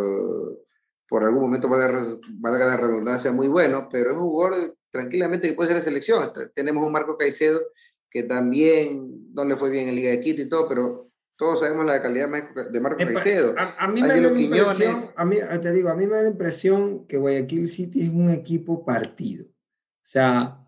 [1.10, 5.55] por algún momento, valga, valga la redundancia, muy bueno, pero es un jugador tranquilamente que
[5.55, 6.31] puede ser de selección.
[6.55, 7.62] Tenemos un Marco Caicedo
[8.10, 11.07] que también no le fue bien en Liga de Quito y todo, pero
[11.38, 12.30] todos sabemos la calidad
[12.71, 13.54] de Marco Caicedo.
[13.58, 16.30] A, mí me da la impresión, a mí, te digo, a mí me da la
[16.30, 19.45] impresión que Guayaquil City es un equipo partido.
[19.45, 20.65] O sea,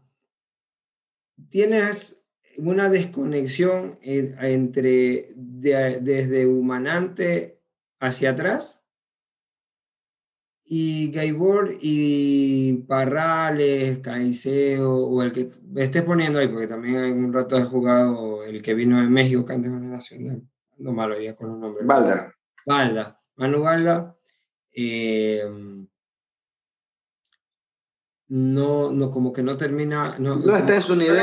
[1.50, 2.22] tienes
[2.58, 7.60] una desconexión entre desde Humanante
[8.00, 8.86] hacia atrás
[10.64, 17.58] y Gaibor y Parrales, Caicedo, o el que estés poniendo ahí, porque también un rato
[17.58, 20.49] he jugado el que vino de México, que antes de la Nacional
[20.80, 21.86] no malo día con los nombres.
[21.86, 22.34] Balda.
[22.66, 23.22] Balda.
[23.36, 24.16] Manu Balda.
[24.72, 25.44] Eh,
[28.30, 30.16] no, no, como que no termina.
[30.20, 31.18] No, no está en su nivel.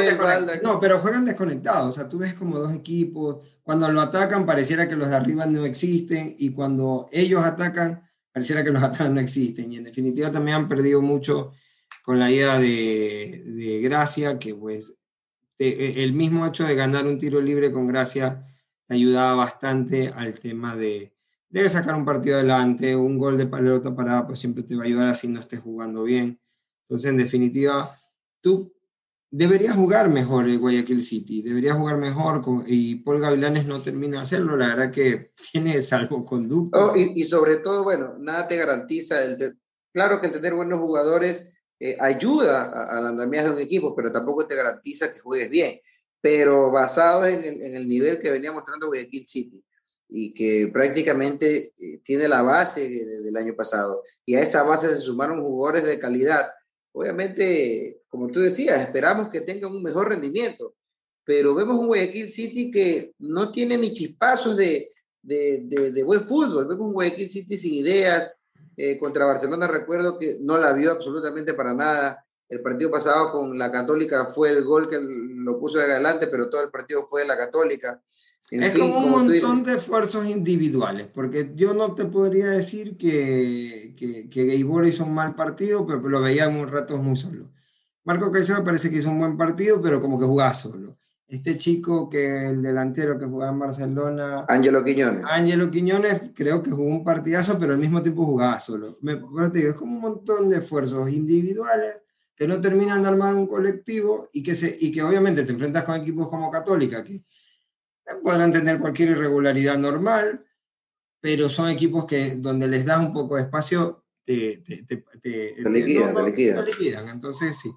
[0.62, 1.90] No, pero juegan desconectados.
[1.90, 3.38] O sea, tú ves como dos equipos.
[3.62, 6.34] Cuando lo atacan, pareciera que los de arriba no existen.
[6.38, 9.72] Y cuando ellos atacan, pareciera que los atrás no existen.
[9.72, 11.52] Y en definitiva también han perdido mucho
[12.02, 14.96] con la idea de, de Gracia, que pues
[15.58, 18.44] el mismo hecho de ganar un tiro libre con Gracia
[18.88, 21.14] ayudaba bastante al tema de,
[21.48, 24.86] de sacar un partido adelante, un gol de pelota parada, pues siempre te va a
[24.86, 26.40] ayudar así no estés jugando bien.
[26.82, 28.00] Entonces, en definitiva,
[28.40, 28.72] tú
[29.30, 34.22] deberías jugar mejor el Guayaquil City, deberías jugar mejor y Paul Gavilanes no termina de
[34.22, 36.92] hacerlo, la verdad que tiene salvoconducto.
[36.92, 39.58] Oh, y, y, sobre todo, bueno, nada te garantiza, el
[39.92, 44.46] claro que el tener buenos jugadores eh, ayuda al andamiaje de un equipo, pero tampoco
[44.46, 45.80] te garantiza que juegues bien
[46.26, 49.62] pero basado en el, en el nivel que venía mostrando Guayaquil City
[50.08, 54.02] y que prácticamente eh, tiene la base del año pasado.
[54.24, 56.50] Y a esa base se sumaron jugadores de calidad.
[56.90, 60.74] Obviamente, como tú decías, esperamos que tengan un mejor rendimiento,
[61.22, 64.88] pero vemos un Guayaquil City que no tiene ni chispazos de,
[65.22, 66.66] de, de, buen fútbol.
[66.66, 68.32] Vemos un Guayaquil City sin ideas.
[68.76, 72.25] Eh, contra Barcelona recuerdo que no la vio absolutamente para nada.
[72.48, 76.48] El partido pasado con la Católica fue el gol que lo puso de adelante, pero
[76.48, 78.00] todo el partido fue de la Católica.
[78.50, 84.28] es como un montón de esfuerzos individuales, porque yo no te podría decir que, que,
[84.30, 87.50] que hizo un mal partido, pero lo veía un rato muy solo.
[88.04, 90.96] Marco Caicedo parece que hizo un buen partido, pero como que jugaba solo.
[91.26, 94.44] Este chico que el delantero que jugaba en Barcelona.
[94.46, 95.24] Ángelo Quiñones.
[95.28, 98.96] Ángelo Quiñones creo que jugó un partidazo, pero al mismo tiempo jugaba solo.
[99.00, 99.16] Me,
[99.50, 101.96] te digo, es como un montón de esfuerzos individuales
[102.36, 105.84] que no terminan de armar un colectivo y que, se, y que obviamente te enfrentas
[105.84, 107.22] con equipos como Católica, que
[108.22, 110.44] podrán tener cualquier irregularidad normal,
[111.18, 115.70] pero son equipos que donde les das un poco de espacio, te, te, te, te
[115.70, 117.08] liquidan, no, liquidan.
[117.08, 117.72] Entonces, sí.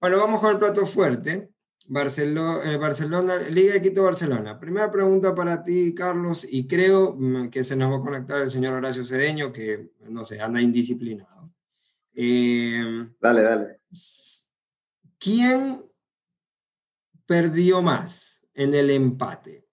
[0.00, 1.50] Bueno, vamos con el plato fuerte.
[1.86, 4.58] Barcelona, eh, Barcelona, Liga de Quito Barcelona.
[4.58, 8.50] Primera pregunta para ti, Carlos, y creo mm, que se nos va a conectar el
[8.50, 11.33] señor Horacio Cedeño, que no sé, anda indisciplinado.
[12.14, 13.80] Eh, dale, dale.
[15.18, 15.84] ¿Quién
[17.26, 19.64] perdió más en el empate?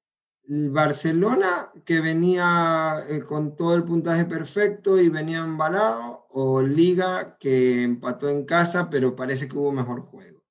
[0.53, 7.83] Barcelona que venía eh, con todo el puntaje perfecto y venía embalado, o Liga que
[7.83, 10.43] empató en casa, pero parece que hubo mejor juego.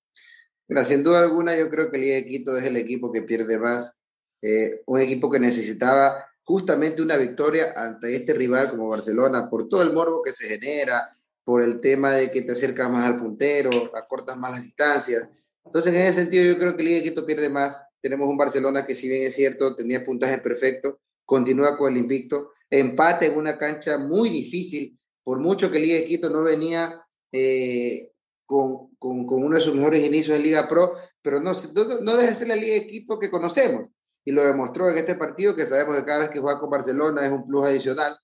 [0.69, 3.59] Mira, sin duda alguna, yo creo que Liga de Quito es el equipo que pierde
[3.59, 4.01] más,
[4.41, 9.83] eh, un equipo que necesitaba justamente una victoria ante este rival como Barcelona, por todo
[9.83, 11.15] el morbo que se genera,
[11.51, 15.29] por el tema de que te acercas más al puntero, acortas más las distancias.
[15.65, 18.87] Entonces, en ese sentido, yo creo que Liga de Quito pierde más tenemos un Barcelona
[18.87, 23.59] que si bien es cierto, tenía puntaje perfecto, continúa con el invicto, empate en una
[23.59, 28.13] cancha muy difícil, por mucho que Liga de Quito no venía eh,
[28.47, 32.17] con, con, con, uno de sus mejores inicios en Liga Pro, pero no, no, no
[32.17, 33.91] deja de ser la Liga de Quito que conocemos.
[34.25, 37.27] Y lo demostró en este partido, que sabemos que cada vez que juega con Barcelona
[37.27, 38.17] es un plus adicional,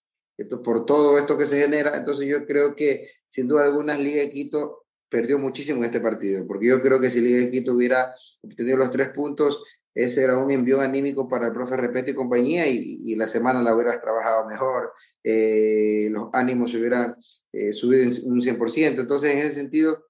[0.65, 1.97] por todo esto que se genera.
[1.97, 6.47] Entonces yo creo que sin duda alguna Liga de Quito perdió muchísimo en este partido,
[6.47, 9.63] porque yo creo que si Liga de Quito hubiera obtenido los tres puntos,
[9.95, 13.75] ese era un envío anímico para el profe Repete y compañía y, la semana la
[13.75, 14.93] hubieras trabajado mejor,
[15.25, 17.17] eh, los ánimos se hubieran
[17.53, 19.01] eh, subido un 100%.
[19.01, 20.07] Entonces, en ese sentido,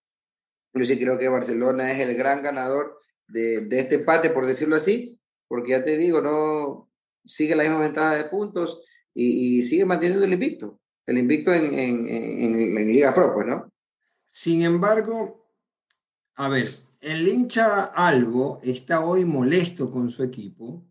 [0.75, 2.99] yo sí creo que Barcelona es el gran ganador
[3.29, 6.91] de, de este empate, por decirlo así, porque ya te digo, no
[7.27, 8.81] sigue la misma ventaja de puntos
[9.15, 13.73] y, sigue manteniendo el invicto, el invicto en, en, en, en Liga Pro, pues, ¿no?
[14.29, 15.49] Sin embargo,
[16.35, 16.67] a ver,
[17.01, 20.85] el hincha Albo está hoy molesto con su equipo.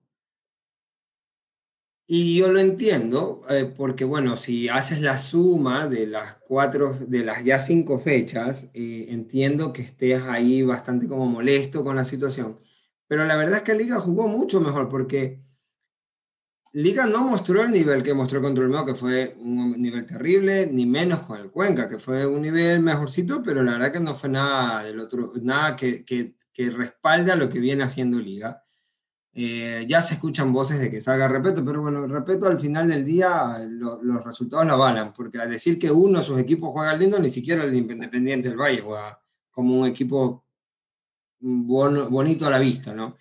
[2.08, 7.24] Y yo lo entiendo, eh, porque bueno, si haces la suma de las cuatro, de
[7.24, 12.60] las ya cinco fechas, eh, entiendo que estés ahí bastante como molesto con la situación.
[13.08, 15.40] Pero la verdad es que Liga jugó mucho mejor porque
[16.76, 20.68] Liga no mostró el nivel que mostró contra el Meo, que fue un nivel terrible,
[20.68, 24.14] ni menos con el Cuenca, que fue un nivel mejorcito, pero la verdad que no
[24.14, 28.62] fue nada del otro, nada que, que, que respalda lo que viene haciendo Liga.
[29.34, 33.06] Eh, ya se escuchan voces de que salga Repeto, pero bueno, Repeto al final del
[33.06, 37.18] día los resultados la avalan, porque al decir que uno de sus equipos juega lindo,
[37.20, 39.18] ni siquiera el Independiente del Valle juega
[39.50, 40.44] como un equipo
[41.40, 43.16] bonito a la vista, ¿no?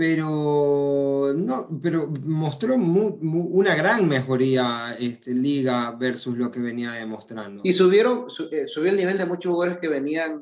[0.00, 7.60] Pero no, pero mostró una gran mejoría este, Liga versus lo que venía demostrando.
[7.66, 10.40] Y subieron, eh, subió el nivel de muchos jugadores que venían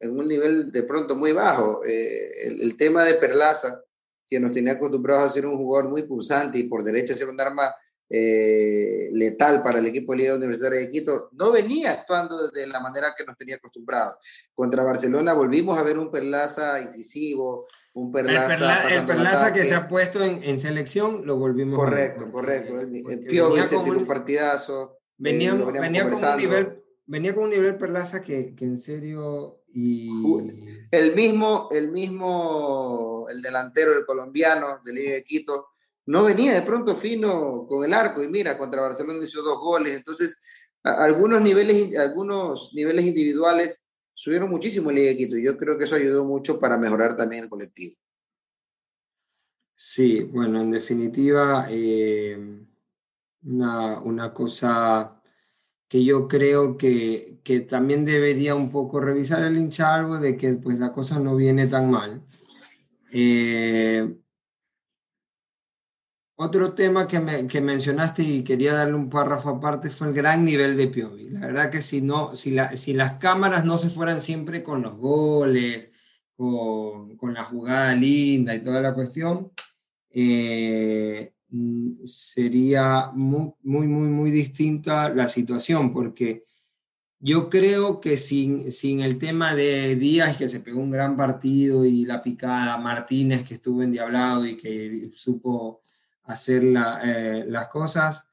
[0.00, 1.84] en un nivel de pronto muy bajo.
[1.84, 3.82] Eh, el, tema de Perlaza,
[4.26, 7.38] que nos tenía acostumbrados a ser un jugador muy pulsante y por derecha ser un
[7.38, 7.74] arma
[8.08, 12.80] eh, letal para el equipo de Liga Universitaria de Quito, no venía actuando de la
[12.80, 14.14] manera que nos tenía acostumbrados.
[14.54, 18.88] Contra Barcelona volvimos a ver un Perlaza incisivo, un Perlaza.
[18.94, 22.30] El, Perlaza que se ha puesto en, en, selección, lo volvimos correcto, a.
[22.30, 23.10] Correcto, correcto.
[23.10, 24.98] El, Pio se tiró un partidazo.
[25.16, 29.62] Venía, eh, venía, con un nivel, venía con un nivel Perlaza que, que en serio.
[29.72, 30.08] Y...
[30.90, 35.68] El mismo, el mismo, el delantero, el colombiano de Liga de Quito,
[36.06, 39.96] no venía de pronto fino con el arco y mira, contra Barcelona hizo dos goles.
[39.96, 40.36] Entonces,
[40.82, 43.83] algunos niveles, algunos niveles individuales
[44.14, 47.50] subieron muchísimo el Liga y yo creo que eso ayudó mucho para mejorar también el
[47.50, 47.96] colectivo.
[49.76, 52.38] Sí, bueno, en definitiva, eh,
[53.42, 55.20] una, una, cosa
[55.88, 60.54] que yo creo que, que, también debería un poco revisar el hincha algo de que
[60.54, 62.22] pues la cosa no viene tan mal.
[63.12, 64.16] Eh,
[66.44, 70.44] otro tema que, me, que, mencionaste y quería darle un párrafo aparte fue el gran
[70.44, 71.30] nivel de Piovi.
[71.30, 74.82] La verdad que si, no, si, la, si las cámaras no se fueran siempre con
[74.82, 75.90] los goles,
[76.36, 79.52] con, con la jugada linda y toda la cuestión,
[80.10, 86.44] eh, mm, sería muy, muy, muy, muy distinta la situación, porque
[87.18, 91.84] yo creo que sin, sin el tema de Díaz, que se pegó un gran partido,
[91.84, 95.83] y la picada, Martínez, que estuvo endiablado y que supo
[96.24, 98.26] hacer eh, las cosas,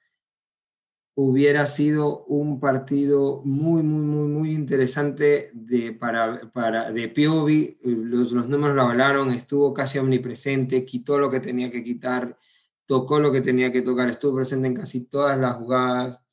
[1.14, 7.80] hubiera sido un partido muy, muy, muy, muy interesante de, para, para, de Piovi.
[7.84, 12.38] Los, los números lo hablaron, estuvo casi omnipresente, quitó lo que tenía que quitar,
[12.86, 16.24] tocó lo que tenía que tocar, estuvo presente en casi todas las jugadas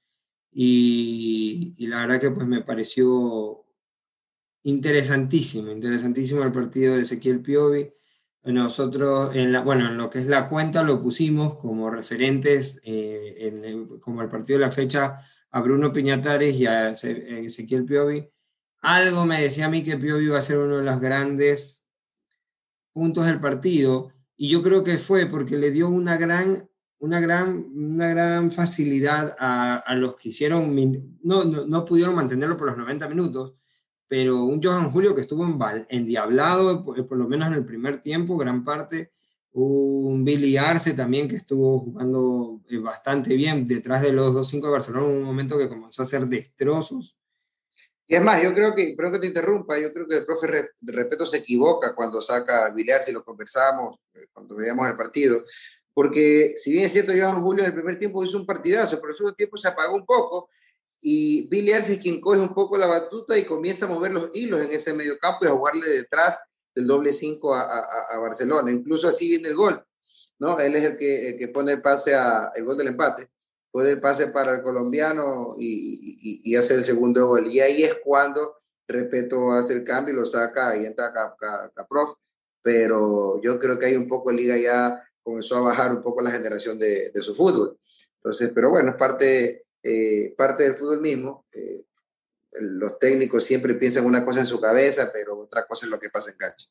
[0.52, 3.64] y, y la verdad que pues me pareció
[4.62, 7.92] interesantísimo, interesantísimo el partido de Ezequiel Piovi.
[8.52, 14.22] Nosotros, en bueno, en lo que es la cuenta lo pusimos como referentes, eh, como
[14.22, 18.26] el partido de la fecha, a Bruno Piñatares y a Ezequiel Piovi.
[18.80, 21.84] Algo me decía a mí que Piovi iba a ser uno de los grandes
[22.92, 27.66] puntos del partido, y yo creo que fue porque le dio una gran, una gran,
[27.74, 30.74] una gran facilidad a, a los que hicieron,
[31.22, 33.54] no, no, no pudieron mantenerlo por los 90 minutos,
[34.08, 38.00] pero un Johan Julio que estuvo en endiablado, por, por, lo menos en el primer
[38.00, 39.12] tiempo, gran parte,
[39.52, 44.70] un Billy Arce también que estuvo jugando eh, bastante bien detrás de los 2-5 de
[44.70, 47.16] Barcelona en un momento que comenzó a hacer destrozos.
[48.06, 50.72] Y es más, yo creo que, perdón que te interrumpa, yo creo que el profe
[50.80, 54.96] de respeto se equivoca cuando saca a Billy Arce lo conversamos eh, cuando veíamos el
[54.96, 55.44] partido,
[55.92, 59.08] porque si bien es cierto, Johan Julio en el primer tiempo hizo un partidazo, pero
[59.08, 60.48] en el segundo tiempo se apagó un poco
[61.00, 64.30] y Billy Arce es quien coge un poco la batuta y comienza a mover los
[64.34, 66.38] hilos en ese medio campo y a jugarle detrás
[66.74, 68.70] del doble 5 a, Barcelona.
[68.70, 69.84] Incluso así viene el gol,
[70.38, 70.58] ¿no?
[70.58, 73.30] Él es el que, que pone el pase a, el gol del empate,
[73.70, 77.46] pone el pase para el colombiano y, y, hace el segundo gol.
[77.46, 78.56] Y ahí es cuando,
[78.88, 81.12] repito, hace el cambio y lo saca y entra
[81.74, 82.14] Caprof.
[82.62, 86.30] Pero yo creo que hay un poco Liga ya comenzó a bajar un poco la
[86.30, 87.78] generación de, de su fútbol.
[88.16, 91.46] Entonces, pero bueno, es parte, eh, parte del fútbol mismo.
[91.52, 91.84] Eh,
[92.60, 96.10] los técnicos siempre piensan una cosa en su cabeza, pero otra cosa es lo que
[96.10, 96.66] pasa en cancha.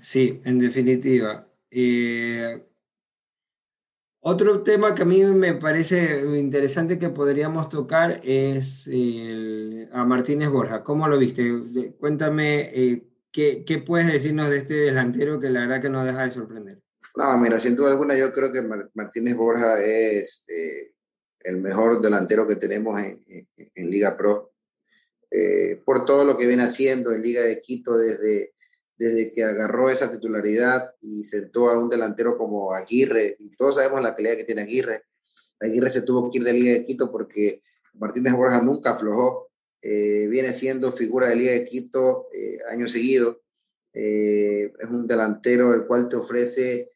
[0.00, 1.48] Sí, en definitiva.
[1.70, 2.64] Eh,
[4.20, 8.88] otro tema que a mí me parece interesante que podríamos tocar es
[9.92, 10.82] a Martínez Borja.
[10.82, 11.94] ¿Cómo lo viste?
[11.98, 16.24] Cuéntame eh, ¿qué, ¿qué, puedes decirnos de este delantero que la verdad que no deja
[16.24, 16.82] de sorprender.
[17.16, 18.62] No, mira, sin duda alguna yo creo que
[18.94, 20.92] Martínez Borja es eh,
[21.48, 24.52] el mejor delantero que tenemos en, en, Liga Pro,
[25.30, 28.52] eh, por todo lo que viene haciendo en Liga de Quito desde,
[28.98, 34.02] desde que agarró esa titularidad y sentó a un delantero como Aguirre, y todos sabemos
[34.02, 35.04] la calidad que tiene Aguirre.
[35.60, 37.62] Aguirre se tuvo que ir de Liga de Quito porque
[37.94, 43.40] Martínez Borja nunca aflojó, eh, viene siendo figura de Liga de Quito eh, año seguido.
[43.94, 46.90] es un delantero el cual te ofrece,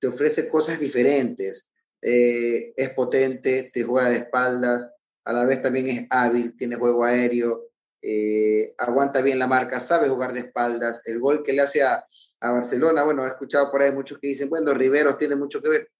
[0.00, 1.68] te ofrece cosas diferentes.
[2.00, 4.90] Eh, es potente, te juega de espaldas,
[5.24, 7.68] a la vez también es hábil, tiene juego aéreo,
[8.00, 11.02] eh, aguanta bien la marca, sabe jugar de espaldas.
[11.04, 12.04] El gol que le hace a,
[12.40, 15.90] Barcelona, bueno, he escuchado por ahí muchos que dicen, bueno, Riveros tiene mucho que ver.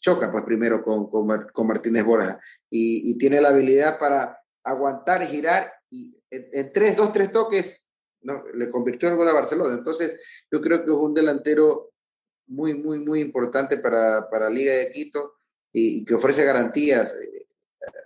[0.00, 6.16] Choca pues primero con, con, Martínez Borja y, tiene la habilidad para aguantar, girar y
[6.30, 7.88] en, tres, dos, tres toques
[8.20, 9.74] no, le convirtió el gol a Barcelona.
[9.74, 11.92] Entonces, yo creo que es un delantero
[12.48, 15.34] muy, muy, muy importante para, para Liga de Quito
[15.72, 17.46] y, que ofrece garantías eh,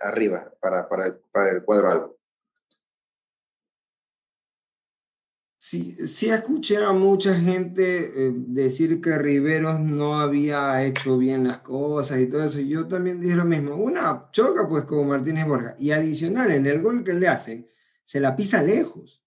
[0.01, 2.17] arriba para, para, para, el cuadro algo.
[5.57, 11.59] Sí, sí escuché a mucha gente eh, decir que Riveros no había hecho bien las
[11.59, 12.59] cosas y todo eso.
[12.59, 13.75] Yo también dije lo mismo.
[13.75, 15.75] Una choca pues como Martínez Borja.
[15.79, 17.65] Y adicional, en el gol que le hacen,
[18.03, 19.23] se la pisa lejos.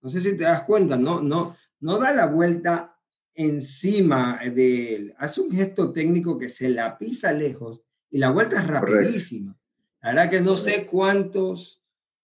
[0.00, 2.99] No sé si te das cuenta, no, no, no da la vuelta
[3.34, 8.60] encima de él, hace un gesto técnico que se la pisa lejos y la vuelta
[8.60, 9.56] es rapidísima.
[10.02, 11.82] La verdad que no sé cuántos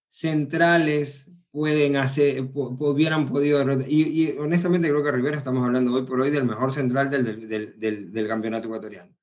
[0.08, 6.20] centrales pueden hacer, hubieran podido y, y, honestamente creo que Rivera estamos hablando hoy por
[6.20, 9.16] hoy del mejor central del, del, del, del campeonato ecuatoriano.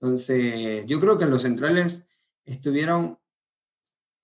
[0.00, 2.06] Entonces, yo creo que los centrales
[2.44, 3.18] estuvieron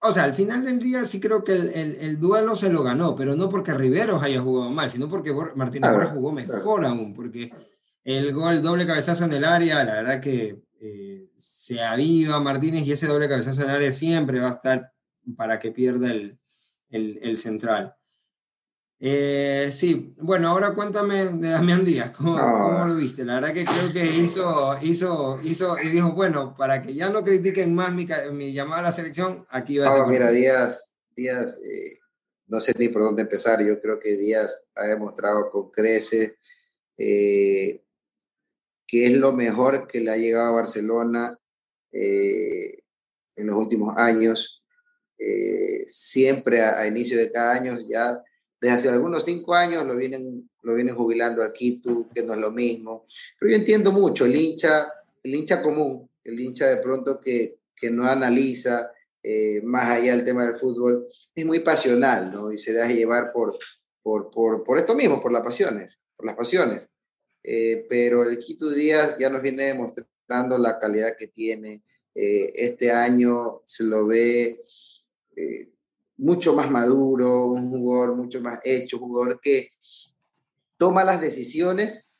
[0.05, 3.15] o sea, al final del día sí creo que el, el, duelo se lo ganó,
[3.15, 7.53] pero no porque Riveros haya jugado mal, sino porque Martínez Borja jugó mejor aún, porque
[8.03, 12.93] el gol doble cabezazo en el área, la verdad que eh, se aviva Martínez y
[12.93, 14.93] ese doble cabezazo en el área siempre va a estar
[15.37, 16.38] para que pierda el,
[16.91, 17.95] el central.
[19.05, 22.38] Eh, sí, bueno, ahora cuéntame de Damián Díaz, ¿cómo,
[22.87, 23.25] lo viste?
[23.25, 27.25] La verdad que creo que hizo, hizo, hizo, y dijo, bueno, para que ya no
[27.25, 29.99] critiquen más mi, mi llamada a la selección, aquí va.
[29.99, 31.99] No, mira, Díaz, Díaz, eh,
[32.47, 36.37] no sé ni por dónde empezar, yo creo que Díaz ha demostrado con crece
[36.97, 37.83] eh,
[38.87, 41.37] que es lo mejor que le ha llegado a Barcelona
[41.91, 44.62] en los últimos años.
[45.88, 48.23] siempre a, a inicio de cada año ya
[48.62, 52.38] desde hace algunos cinco años lo vienen, lo vienen jubilando a Quito, que no es
[52.38, 53.05] lo mismo.
[53.37, 54.88] Pero yo entiendo mucho, el hincha,
[55.20, 60.25] el hincha común, el hincha de pronto que, que no analiza eh, más allá del
[60.25, 62.53] tema del fútbol, es muy pasional, ¿no?
[62.53, 63.59] Y se deja llevar por,
[64.01, 66.88] por, por, por esto mismo, por las pasiones, por las pasiones.
[67.42, 71.83] Eh, pero el Quito Díaz ya nos viene demostrando la calidad que tiene.
[72.15, 74.63] Eh, este año se lo ve
[76.23, 79.70] mucho más maduro, un jugador mucho más hecho, jugador que
[80.77, 82.12] toma las decisiones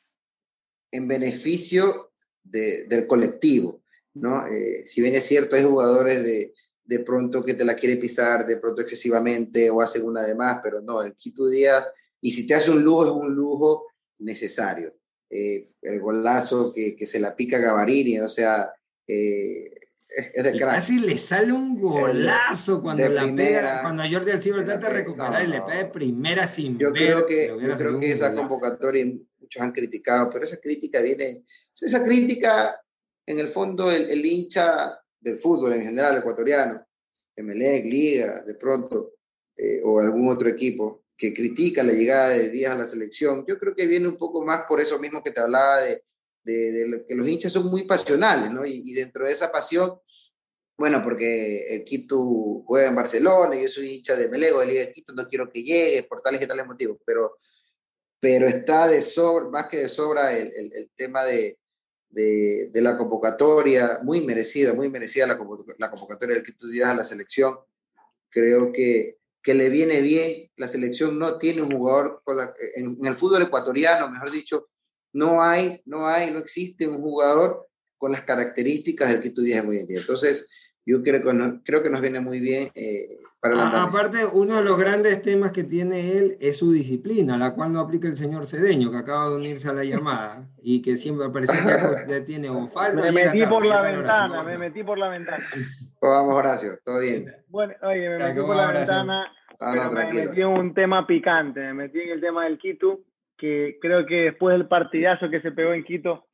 [0.91, 2.11] en beneficio
[2.43, 3.81] del colectivo,
[4.13, 4.45] ¿no?
[4.45, 8.45] Eh, si bien es cierto, hay jugadores de, de pronto que te la quiere pisar,
[8.45, 11.87] de pronto excesivamente o hacen una de más, pero no, el Quito Díaz,
[12.19, 13.87] y si te hace un lujo, es un lujo
[14.19, 14.93] necesario.
[15.29, 18.71] Eh, el golazo que, que, se la pica Gavarini, o sea,
[19.07, 19.73] eh,
[20.15, 24.93] es Casi le sale un golazo cuando la pega, cuando a Jordi Alcibar trata de
[24.93, 29.05] recuperar y le pega de primera sin yo Creo que, yo creo que esa convocatoria,
[29.39, 31.43] muchos han criticado, pero esa crítica viene,
[31.81, 32.79] esa crítica,
[33.25, 36.85] en el fondo, el, hincha del fútbol en general ecuatoriano,
[37.35, 39.13] Emelec, Liga, de pronto,
[39.55, 43.57] eh, o algún otro equipo que critica la llegada de Díaz a la selección, yo
[43.57, 46.03] creo que viene un poco más por eso mismo que te hablaba de,
[46.43, 48.65] de, que los hinchas son muy pasionales, ¿no?
[48.65, 49.99] Y, y, dentro de esa pasión,
[50.77, 54.93] bueno, porque el Quito juega en Barcelona yo soy hincha de Melego, de Liga de
[54.93, 57.37] Quito, no quiero que llegue por tales y tales motivos, pero,
[58.19, 61.59] pero está de sobra, más que de sobra el, el, el tema de,
[62.09, 65.39] de, de, la convocatoria, muy merecida, muy merecida la,
[65.77, 67.57] la convocatoria del Quito Díaz a la selección.
[68.29, 72.39] Creo que, que le viene bien, la selección no tiene un jugador, con
[72.75, 74.69] en, en el fútbol ecuatoriano, mejor dicho,
[75.13, 77.67] no hay, no hay, no existe un jugador
[77.97, 80.01] con las características del que tú dices muy bien.
[80.01, 80.49] Entonces,
[80.85, 84.57] yo creo que, nos, creo que nos viene muy bien eh, para la Aparte, uno
[84.57, 88.15] de los grandes temas que tiene él es su disciplina, la cual no aplica el
[88.15, 91.57] señor Cedeño, que acaba de unirse a la llamada y que siempre aparece
[92.07, 93.01] que tiene o falta.
[93.01, 95.43] Me metí por la ventana, me metí por la ventana.
[96.01, 96.71] vamos, Horacio?
[96.83, 97.33] ¿Todo bien?
[97.47, 99.31] Bueno, oye, me metí por la ventana.
[99.59, 103.01] Ah, me metí en un tema picante, me metí en el tema del Quito
[103.37, 106.27] que creo que después del partidazo que se pegó en Quito,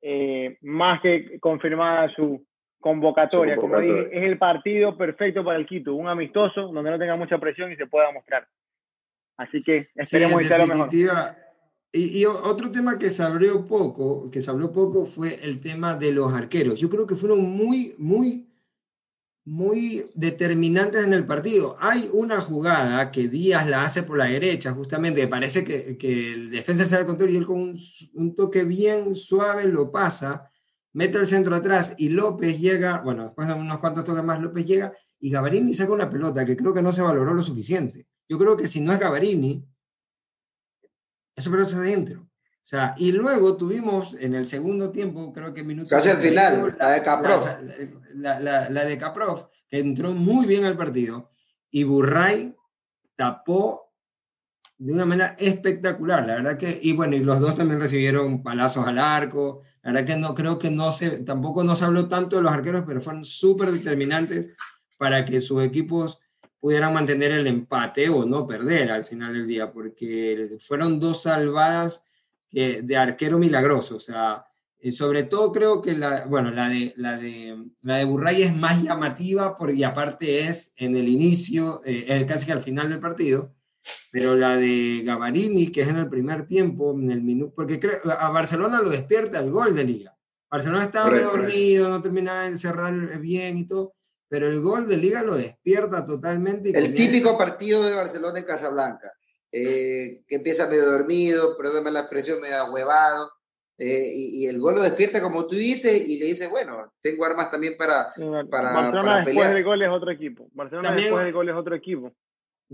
[0.00, 2.46] eh, más que confirmada su
[2.84, 7.16] convocatoria, como dije, es el partido perfecto para el Quito, un amistoso donde no tenga
[7.16, 8.46] mucha presión y se pueda mostrar.
[9.38, 10.88] Así que esperemos que sea lo mejor.
[10.92, 15.94] Y, y, otro tema que se abrió poco, que se habló poco fue el tema
[15.96, 16.78] de los arqueros.
[16.78, 18.50] Yo creo que fueron muy, muy
[19.46, 21.76] muy determinantes en el partido.
[21.80, 26.50] Hay una jugada que Díaz la hace por la derecha, justamente, parece que, que el
[26.50, 27.78] defensa se da el control y él con un,
[28.14, 30.50] un, toque bien suave lo pasa,
[30.94, 34.64] mete el centro atrás y López llega, bueno, después de unos cuantos toques más, López
[34.64, 38.06] llega y Gavarini saca una pelota que creo que no se valoró lo suficiente.
[38.28, 39.66] Yo creo que si no es Gavarini,
[41.36, 42.20] esa pelota está adentro.
[42.20, 45.90] O sea, y luego tuvimos en el segundo tiempo, creo que minutos.
[45.90, 47.46] Casi al final, la de Caprof.
[48.14, 51.30] La, la, la, de Caprof, que entró muy bien al partido.
[51.70, 52.56] Y Burray
[53.16, 53.92] tapó
[54.78, 56.24] de una manera espectacular.
[56.26, 59.60] La verdad que, y bueno, y los dos también recibieron palazos al arco.
[59.84, 62.52] La verdad que no creo que no se, tampoco no se habló tanto de los
[62.52, 64.50] arqueros, pero fueron súper determinantes
[64.96, 66.18] para que sus equipos
[66.58, 72.04] pudieran mantener el empate o no perder al final del día, porque fueron dos salvadas
[72.50, 73.96] de arquero milagroso.
[73.96, 74.46] O sea,
[74.84, 78.54] eh, sobre todo creo que la, bueno, la de, la de, la de Burray es
[78.54, 83.54] más llamativa porque, aparte es en el inicio, eh, casi al final del partido,
[84.10, 87.98] pero la de Gavarini, que es en el primer tiempo, en el minuto, porque creo,
[88.18, 90.16] a Barcelona lo despierta el gol de liga.
[90.50, 93.94] Barcelona estaba medio dormido, no terminaba de cerrar bien y todo,
[94.28, 96.70] pero el gol de liga lo despierta totalmente.
[96.70, 99.12] el típico partido de Barcelona en Casablanca
[99.56, 103.30] eh, que empieza medio dormido, perdóname la expresión, medio huevado,
[103.78, 107.50] eh, y, el gol lo despierta como tú dices y le dice, bueno, tengo armas
[107.52, 108.12] también para,
[108.50, 110.48] para, Barcelona después del gol es otro equipo.
[110.52, 112.12] Barcelona también, después del gol es otro equipo.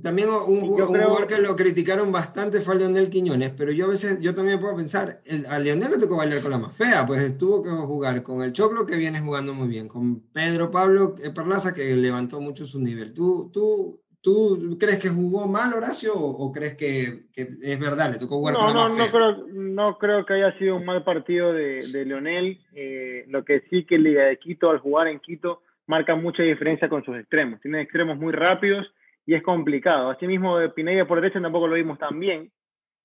[0.03, 4.21] También un, jugador que lo criticaron bastante fue a Leonel Quiñones, pero yo a veces,
[4.21, 7.37] yo también puedo pensar, el, a Leonel le tocó bailar con la más fea, pues
[7.37, 11.75] tuvo que jugar con el Choclo que viene jugando muy bien, con Pedro Pablo Perlaza
[11.75, 13.13] que levantó mucho su nivel.
[13.13, 18.19] ¿Tú, tú ¿Tú crees que jugó mal Horacio o, crees que, que, es verdad, le
[18.19, 21.79] tocó jugar no, no, no creo, no creo que haya sido un mal partido de,
[21.91, 22.61] de Leonel.
[22.75, 26.91] Eh, lo que sí que Liga de Quito, al jugar en Quito, marca mucha diferencia
[26.91, 27.63] con sus extremos.
[27.63, 28.87] Tiene extremos muy rápidos
[29.31, 30.11] y es complicado.
[30.11, 32.51] Asimismo, Pineda por derecha tampoco lo vimos tan bien.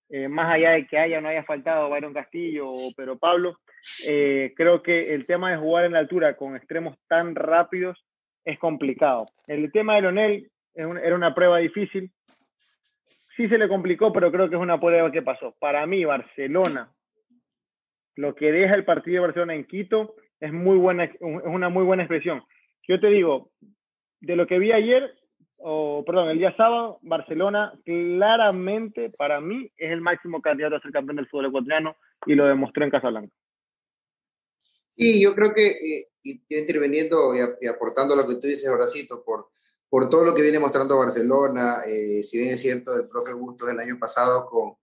[0.09, 3.59] Eh, más allá de que haya o no haya faltado Byron Castillo o Pedro Pablo,
[4.09, 8.03] eh, creo que el tema de jugar en la altura con extremos tan rápidos
[8.43, 9.27] es complicado.
[9.45, 12.09] El tema de Leonel, era una prueba difícil.
[13.37, 15.53] Sí se le complicó, pero creo que es una prueba que pasó.
[15.59, 16.91] Para mí, Barcelona,
[18.15, 21.83] lo que deja el partido de Barcelona en Quito es, muy buena, es una muy
[21.83, 22.41] buena expresión.
[22.87, 23.51] Yo te digo,
[24.21, 25.13] de lo que vi ayer,
[25.57, 30.91] o perdón, el día sábado, Barcelona claramente para mí es el máximo candidato a ser
[30.91, 31.95] campeón del fútbol ecuatoriano
[32.25, 33.33] y lo demostró en Casablanca.
[34.97, 39.49] Sí, yo creo que, eh, y interviniendo y, aportando lo que tú dices, Horacito, por,
[39.89, 43.69] por todo lo que viene mostrando Barcelona, eh, si bien es cierto, el profe Bustos
[43.69, 44.75] el año pasado con,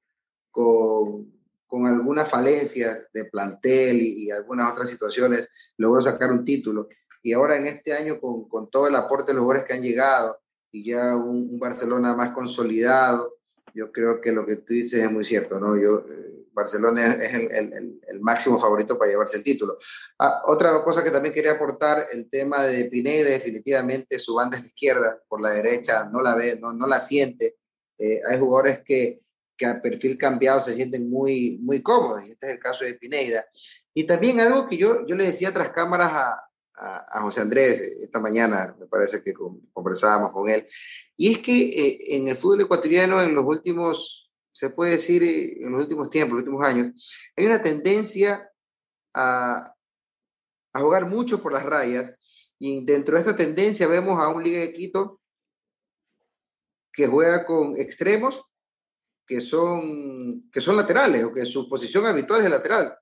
[0.51, 1.33] con,
[1.67, 5.49] con algunas falencias de plantel y, algunas otras situaciones,
[5.79, 6.89] logró sacar un título.
[7.23, 9.83] Y ahora en este año, con, con todo el aporte de los jugadores que han
[9.83, 10.42] llegado
[10.73, 13.39] y ya un, Barcelona más consolidado,
[13.75, 15.77] yo creo que lo que tú dices es muy cierto, ¿no?
[15.77, 19.79] Yo, eh, Barcelona es el, el, máximo favorito para llevarse el título.
[20.19, 24.67] Ah, otra cosa que también quería aportar, el tema de Pineda, definitivamente su banda es
[24.67, 27.57] izquierda, por la derecha no la ve, no, no la siente.
[27.99, 29.23] Eh, hay jugadores que,
[29.57, 32.23] que a perfil cambiado se sienten muy, muy cómodos.
[32.23, 33.45] Este es el caso de Pineida.
[33.95, 38.21] Y también algo que yo, yo le decía tras cámaras a, a, José Andrés esta
[38.21, 39.33] mañana, me parece que
[39.73, 40.67] conversábamos con él,
[41.17, 45.65] y es que eh, en el fútbol ecuatoriano en los últimos, se puede decir, eh,
[45.65, 48.51] en los últimos tiempos, los últimos años, hay una tendencia
[49.15, 49.75] a,
[50.73, 52.19] a jugar mucho por las rayas,
[52.59, 55.21] y dentro de esta tendencia vemos a un Liga de Quito
[56.93, 58.43] que juega con extremos
[59.27, 62.97] que son, que son laterales o que su posición habitual es lateral,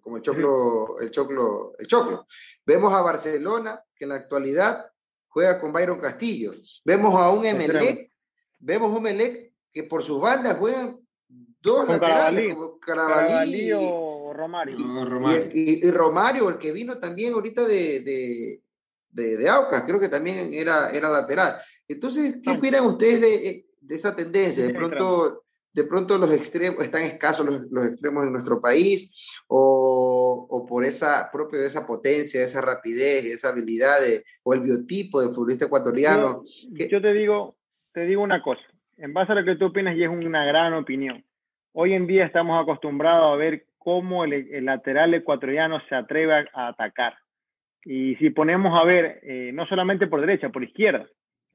[0.00, 2.26] como el Choclo, el Choclo, el Choclo.
[2.64, 4.90] Vemos a Barcelona que en la actualidad
[5.28, 6.52] juega con Byron Castillo.
[6.84, 8.10] Vemos a un Emelec,
[8.58, 10.98] vemos un Emelec que por sus bandas juegan
[11.60, 14.78] dos laterales, como Carabalí, o Romario.
[15.52, 18.62] Y, Romario, el que vino también ahorita de, de,
[19.10, 21.56] de, de Aucas, creo que también era, era lateral.
[21.88, 24.66] Entonces, ¿qué opinan ustedes de, de esa tendencia?
[24.66, 25.45] De pronto
[25.76, 29.12] de pronto los extremos, están escasos los, los extremos en nuestro país,
[29.46, 35.20] o, o, por esa propia esa potencia, esa rapidez, esa habilidad, de, o el biotipo
[35.20, 36.42] del futbolista ecuatoriano.
[36.70, 37.56] Yo, te digo,
[37.92, 38.62] te digo una cosa,
[38.96, 41.22] en base a lo que tú opinas, y es una gran opinión.
[41.72, 46.68] Hoy en día estamos acostumbrados a ver cómo el, el lateral ecuatoriano se atreve a,
[46.68, 47.16] atacar.
[47.84, 51.06] Y si ponemos a ver, eh, no solamente por derecha, por izquierda,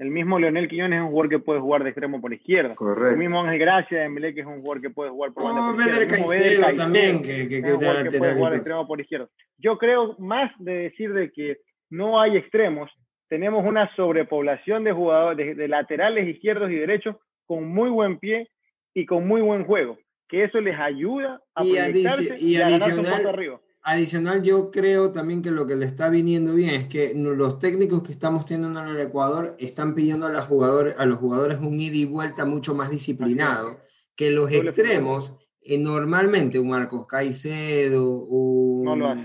[0.02, 2.74] el mismo Leonel Quiñones es un jugador que puede jugar de extremo por izquierda.
[2.74, 3.12] Correcto.
[3.12, 5.76] El mismo Ángel Gracia de Melec es un jugador que puede jugar por banda oh,
[5.76, 6.08] por izquierda.
[6.08, 9.30] Caicedo también, que, que, que, que puede jugar de extremo por izquierda.
[9.60, 11.58] Yo creo más de decir de que
[11.92, 12.90] no hay extremos,
[13.30, 18.50] tenemos una sobrepoblación de jugadores, de, laterales izquierdos y derechos con muy buen pie
[18.96, 22.70] y con muy buen juego, que eso les ayuda a y, proyectarse y, y a
[22.72, 26.88] ganar su arriba Adicional, yo creo también que lo que le está viniendo bien es
[26.88, 31.06] que los técnicos que estamos teniendo en el Ecuador están pidiendo a, los jugadores, a
[31.08, 33.80] los jugadores un ida y vuelta mucho más disciplinado,
[34.16, 38.84] que los extremos, eh, normalmente un Marcos Caicedo, un...
[38.84, 39.16] No lo.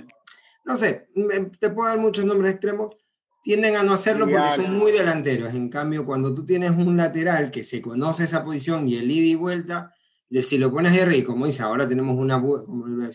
[0.64, 1.08] No sé,
[1.60, 2.96] te puedo dar muchos nombres extremos,
[3.44, 5.54] tienden a no hacerlo porque son muy delanteros.
[5.54, 9.26] En cambio, cuando tú tienes un lateral que se conoce esa posición y el ida
[9.26, 9.94] y vuelta,
[10.42, 13.10] si lo pones de rey, como dice, ahora tenemos una, como una,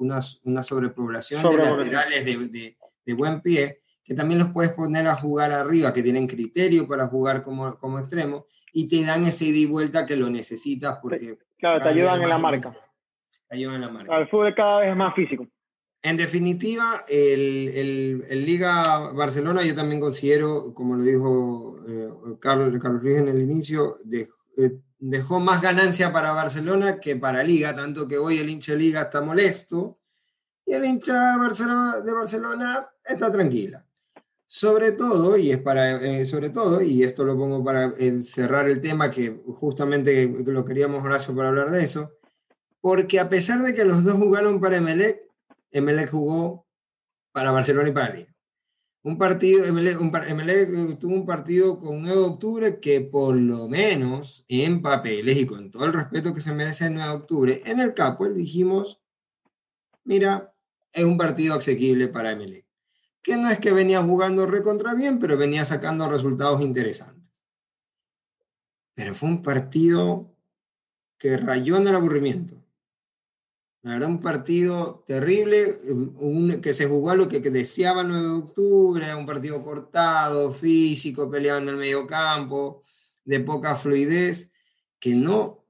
[0.00, 5.16] una, una sobrepoblación de laterales de, de, buen pie, que también los puedes poner a
[5.16, 9.58] jugar arriba, que tienen criterio para jugar como, como extremo, y te dan ese ida
[9.58, 11.38] y vuelta que lo necesitas porque...
[11.58, 12.76] Claro, te ayudan en la marca.
[13.48, 14.18] Te ayudan en la marca.
[14.18, 15.46] El fútbol cada vez es más físico.
[16.02, 22.08] En definitiva, el, el, el, Liga Barcelona yo también considero, como lo dijo eh,
[22.38, 24.28] Carlos, Carlos Ruiz en el inicio, de,
[24.58, 29.02] eh, dejó más ganancia para Barcelona que para Liga, tanto que hoy el hincha Liga
[29.02, 29.98] está molesto
[30.64, 33.84] y el hincha de Barcelona, de Barcelona está tranquila.
[34.48, 38.68] Sobre todo, y es para, eh, sobre todo, y esto lo pongo para eh, cerrar
[38.68, 42.12] el tema, que justamente lo queríamos Horacio para hablar de eso,
[42.80, 45.20] porque a pesar de que los dos jugaron para Emelec,
[45.72, 46.66] Emelec jugó
[47.32, 48.35] para Barcelona y para Liga
[49.06, 49.94] un partido, MLE,
[50.96, 55.70] tuvo un partido con 9 de octubre que por lo menos en papeles y con
[55.70, 59.00] todo el respeto que se merece el 9 de octubre, en el Capo dijimos,
[60.02, 60.52] mira,
[60.92, 62.66] es un partido asequible para MLE.
[63.22, 67.30] Que no es que venía jugando recontra bien, pero venía sacando resultados interesantes.
[68.96, 70.34] Pero fue un partido
[71.16, 72.60] que rayó en el aburrimiento.
[73.86, 75.64] La verdad, un partido terrible,
[76.18, 80.52] un, que se jugó a lo que, deseaba el 9 de octubre, un partido cortado,
[80.52, 82.82] físico, peleado en el medio campo,
[83.24, 84.50] de poca fluidez,
[84.98, 85.64] que no,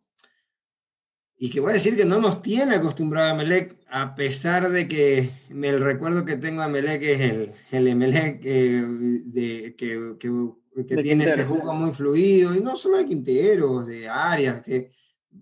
[1.36, 4.88] y que voy a decir que no nos tiene acostumbrado a Melec, a pesar de
[4.88, 11.26] que el recuerdo que tengo a Melec es el, el Emelec de, que, que, tiene
[11.26, 14.90] ese juego muy fluido, y no solo de Quinteros, de Arias, que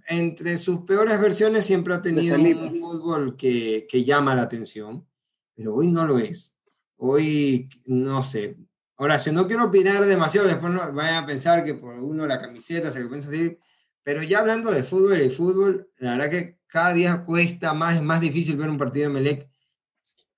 [0.07, 5.07] entre sus peores versiones siempre ha tenido un fútbol que, que, llama la atención,
[5.55, 6.57] pero hoy no lo es.
[6.97, 8.57] Hoy, no sé.
[8.97, 12.39] Ahora, si no quiero opinar demasiado, después no vayan a pensar que por uno la
[12.39, 13.59] camiseta se lo piensa decir,
[14.03, 18.03] pero ya hablando de fútbol y fútbol, la verdad que cada día cuesta más, es
[18.03, 19.49] más difícil ver un partido de Melec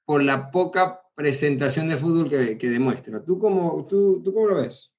[0.05, 3.23] por la poca presentación de fútbol que, que demuestra.
[3.25, 4.93] ¿Tú cómo, tú, ¿Tú cómo lo ves?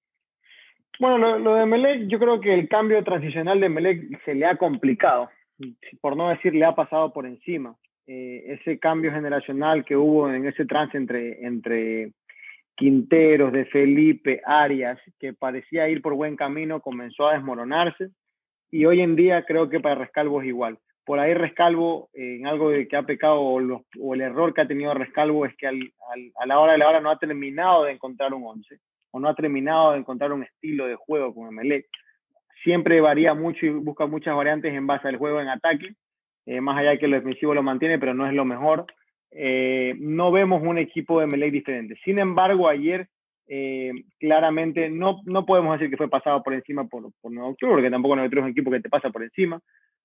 [0.99, 4.57] Bueno, lo, de Melec, yo creo que el cambio transicional de Melec se le ha
[4.57, 5.29] complicado,
[6.01, 7.75] por no decir le ha pasado por encima.
[8.07, 12.13] Eh, ese cambio generacional que hubo en ese trance entre, entre
[12.75, 18.09] Quinteros, de Felipe, Arias, que parecía ir por buen camino, comenzó a desmoronarse.
[18.71, 20.79] Y hoy en día creo que para Rescalvo es igual.
[21.05, 24.67] Por ahí Rescalvo, en algo de que ha pecado o, o, el error que ha
[24.67, 25.79] tenido Rescalvo es que al,
[26.11, 28.79] al, a la hora de la hora no ha terminado de encontrar un once
[29.11, 31.85] o no ha terminado de encontrar un estilo de juego con Emelec.
[32.63, 35.95] siempre varía mucho y busca muchas variantes en base al juego en ataque,
[36.45, 38.85] eh, más allá de que lo defensivo lo mantiene, pero no es lo mejor.
[39.31, 41.95] Eh, no vemos un equipo de Melec diferente.
[42.03, 43.07] Sin embargo, ayer
[43.47, 47.75] eh, claramente no, no podemos decir que fue pasado por encima por, por Nuevo Octubre,
[47.75, 49.61] porque tampoco Nuevo Octubre es un equipo que te pasa por encima,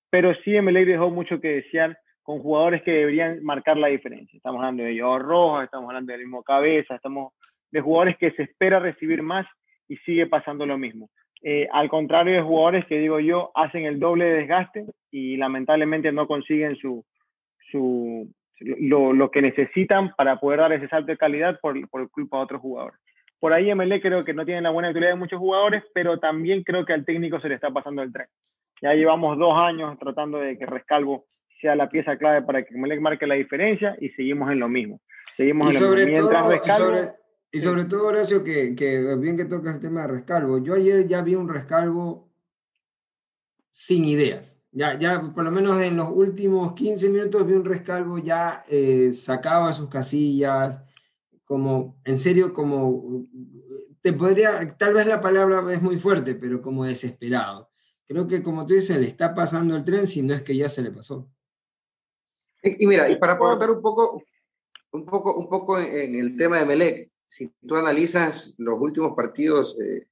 [0.09, 4.37] pero sí Melec dejó mucho que desear con jugadores que deberían marcar la diferencia.
[4.37, 7.33] Estamos hablando de Joao Rojas, estamos hablando del mismo Cabeza, estamos
[7.73, 9.47] de jugadores que se espera recibir más
[9.89, 11.09] y sigue pasando lo mismo.
[11.41, 16.11] Eh, al contrario de jugadores que digo yo hacen el doble de desgaste y lamentablemente
[16.11, 17.03] no consiguen su,
[17.71, 22.37] su lo, lo, que necesitan para poder dar ese salto de calidad por, por culpa
[22.37, 22.99] de otros jugadores.
[23.39, 26.63] Por ahí MLE creo que no tiene la buena utilidad de muchos jugadores, pero también
[26.63, 28.27] creo que al técnico se le está pasando el tren.
[28.81, 31.25] Ya llevamos dos años tratando de que Rescalvo
[31.59, 35.01] sea la pieza clave para que Melec marque la diferencia y seguimos en lo mismo.
[35.35, 36.51] Seguimos y sobre todo,
[37.53, 40.57] y sobre, todo, Horacio, que, que bien que toca el tema de Rescalvo.
[40.57, 42.29] Yo ayer ya vi un Rescalvo
[43.69, 44.59] sin ideas.
[44.71, 49.13] Ya, ya por lo menos en los últimos 15 minutos vi un Rescalvo ya eh,
[49.13, 50.81] sacado de sus casillas,
[51.45, 53.27] como, en serio, como,
[54.01, 57.69] te podría, tal vez la palabra es muy fuerte, pero como desesperado.
[58.07, 60.69] Creo que como tú dices, le está pasando el tren, si no es que ya
[60.69, 61.29] se le pasó.
[62.63, 64.23] Y, mira, y para aportar un poco,
[64.91, 69.75] un poco, un poco en, el tema de Melec, si tú analizas los últimos partidos
[69.81, 70.05] eh,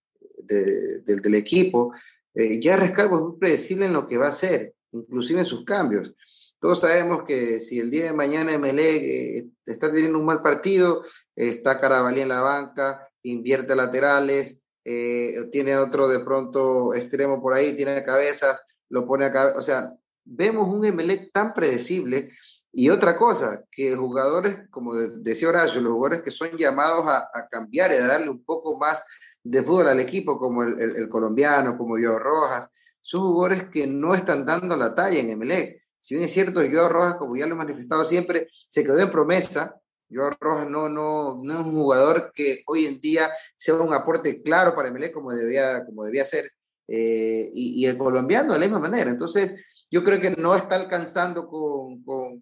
[1.06, 1.94] del equipo,
[2.34, 5.64] eh, ya Rescalvo es muy predecible en lo que va a hacer, inclusive en sus
[5.64, 6.16] cambios.
[6.60, 11.04] Todos sabemos que si el día de mañana Melec eh, está teniendo un mal partido,
[11.36, 18.02] está Carabalí en la banca, invierte laterales, tiene otro de pronto extremo por ahí, tiene
[18.02, 19.94] cabezas, lo pone a o sea,
[20.26, 22.32] vemos un Emelec tan predecible.
[22.74, 27.92] Y otra cosa, que jugadores, como decía Horacio, los jugadores que son llamados a, cambiar
[27.92, 29.04] y a darle un poco más
[29.44, 32.70] de fútbol al equipo, como el, colombiano, como Joao Rojas,
[33.02, 35.82] son jugadores que no están dando la talla en Emelec.
[36.00, 39.12] Si bien es cierto, Joao Rojas, como ya lo he manifestado siempre, se quedó en
[39.12, 39.76] promesa.
[40.10, 44.42] Joao Rojas no, no, no es un jugador que hoy en día sea un aporte
[44.42, 46.50] claro para Emelec como debía, como debía ser.
[46.88, 49.10] Eh, y, y, el colombiano de la misma manera.
[49.10, 49.54] Entonces,
[49.92, 52.40] yo creo que no está alcanzando con, con,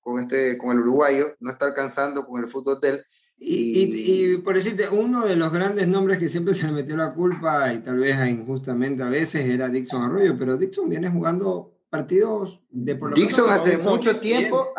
[0.00, 3.00] con, este, con el uruguayo, no está alcanzando con el fútbol del...
[3.38, 7.12] Y, y, por decirte, uno de los grandes nombres que siempre se le metió la
[7.12, 12.62] culpa y tal vez injustamente a veces era Dixon Arroyo, pero Dixon viene jugando partidos
[12.70, 14.72] de por Dixon hace mucho tiempo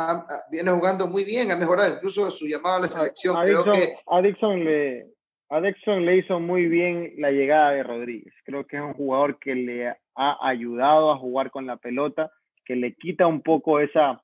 [0.51, 3.37] viene jugando muy bien, ha mejorado incluso su llamado a la selección.
[3.37, 3.95] A, creo Dixon, que...
[4.07, 5.13] a Dixon le,
[5.49, 8.33] a Dixon le hizo muy bien la llegada de Rodríguez.
[8.43, 12.31] Creo que es un jugador que le ha ayudado a jugar con la pelota,
[12.65, 14.21] que le quita un poco esa...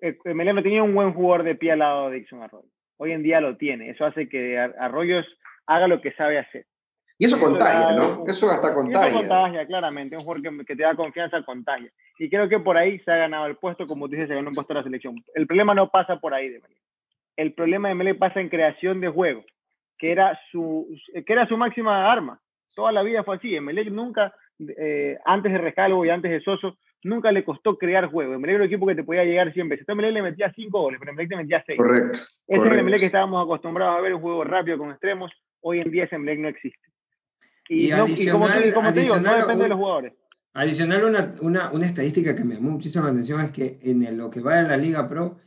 [0.00, 2.68] Eh, Meleno tenía un buen jugador de pie al lado de Dixon Arroyo.
[2.98, 3.90] Hoy en día lo tiene.
[3.90, 5.26] Eso hace que Arroyos
[5.66, 6.66] haga lo que sabe hacer.
[7.18, 8.24] Y eso, contagia, ¿no?
[8.26, 9.08] Eso hasta contagia.
[9.08, 10.16] Eso contagia, claramente.
[10.16, 11.90] Un jugador que, te da confianza contagia.
[12.18, 14.54] Y creo que por ahí se ha ganado el puesto, como dices, se ganó un
[14.54, 15.14] puesto de la selección.
[15.34, 16.60] El problema no pasa por ahí de.
[17.36, 19.44] El problema de Melé pasa en creación de juego,
[19.98, 20.88] que era su,
[21.26, 22.40] que era su máxima arma.
[22.74, 23.58] Toda la vida fue así.
[23.60, 24.34] Melé nunca
[24.76, 28.34] eh, antes de Rescalvo y antes de Soso, nunca le costó crear juego.
[28.34, 29.78] Emelec era un equipo que te podía llegar siempre.
[29.78, 31.78] Este Emelec le metía 5 goles, pero Emelec te metía 6.
[31.78, 32.18] Correcto.
[32.46, 35.30] Ese es el que estábamos acostumbrados a ver, un juego rápido con extremos.
[35.60, 36.78] Hoy en día ese Emelec no existe.
[37.68, 40.12] Y, no, y como, te, digo, no depende de los jugadores.
[40.54, 44.28] Adicional, una, una, una, estadística que me llamó muchísimo la atención es que en lo
[44.28, 45.38] que va en la Liga Pro,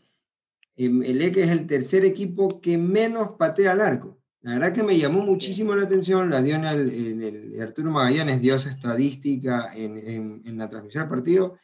[0.75, 4.17] Emelec es el tercer equipo que menos patea al arco.
[4.45, 8.53] La verdad que me llamó muchísimo la atención, la dio en el, Arturo Magallanes, dio
[8.53, 11.57] esa estadística en, en, la transmisión del partido,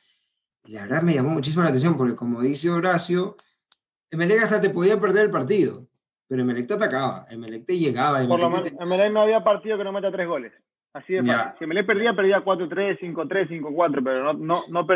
[0.66, 3.36] y la verdad me llamó muchísimo la atención, porque como dice Horacio,
[4.10, 5.86] Emelec hasta te podía perder el partido,
[6.28, 8.28] pero Emelec te atacaba, Emelec te llegaba.
[8.28, 10.52] Por lo menos, Emelec no había partido que no meta tres goles.
[10.94, 11.54] Así de fácil.
[11.60, 14.88] Si Emelec perdía, perdía 4-3, 5-3, 5-4, pero no, no, no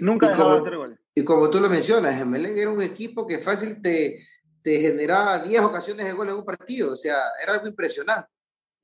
[0.00, 0.98] nunca dejaba de tres goles.
[1.12, 4.20] Y como tú lo mencionas, Emelec era un equipo que fácil te
[4.62, 8.28] te generaba 10 ocasiones de gol en un partido, o sea, era algo impresionante.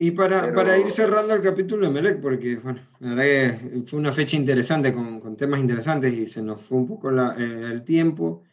[0.00, 3.98] Y para, para ir cerrando el capítulo de Melec, porque bueno, la verdad que fue
[3.98, 7.72] una fecha interesante con, con temas interesantes y se nos fue un poco la, eh,
[7.72, 8.44] el tiempo.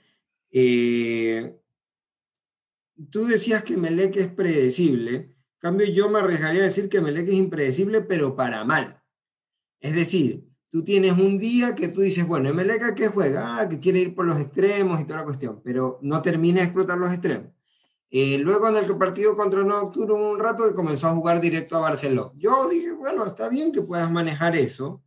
[0.49, 1.55] Eh,
[3.11, 7.27] tú decías que Melec es predecible, en cambio yo me arriesgaría a decir que Melec
[7.27, 8.99] es impredecible, pero para mal.
[9.79, 13.79] Es decir, tú tienes un día que tú dices, bueno, MLK que juega, ah, que
[13.79, 17.13] quiere ir por los extremos y toda la cuestión, pero no termina de explotar los
[17.13, 17.47] extremos.
[18.09, 21.79] Eh, luego en el partido contra Nocturno un rato que comenzó a jugar directo a
[21.79, 22.29] Barcelona.
[22.35, 25.01] Yo dije, bueno, está bien que puedas manejar eso,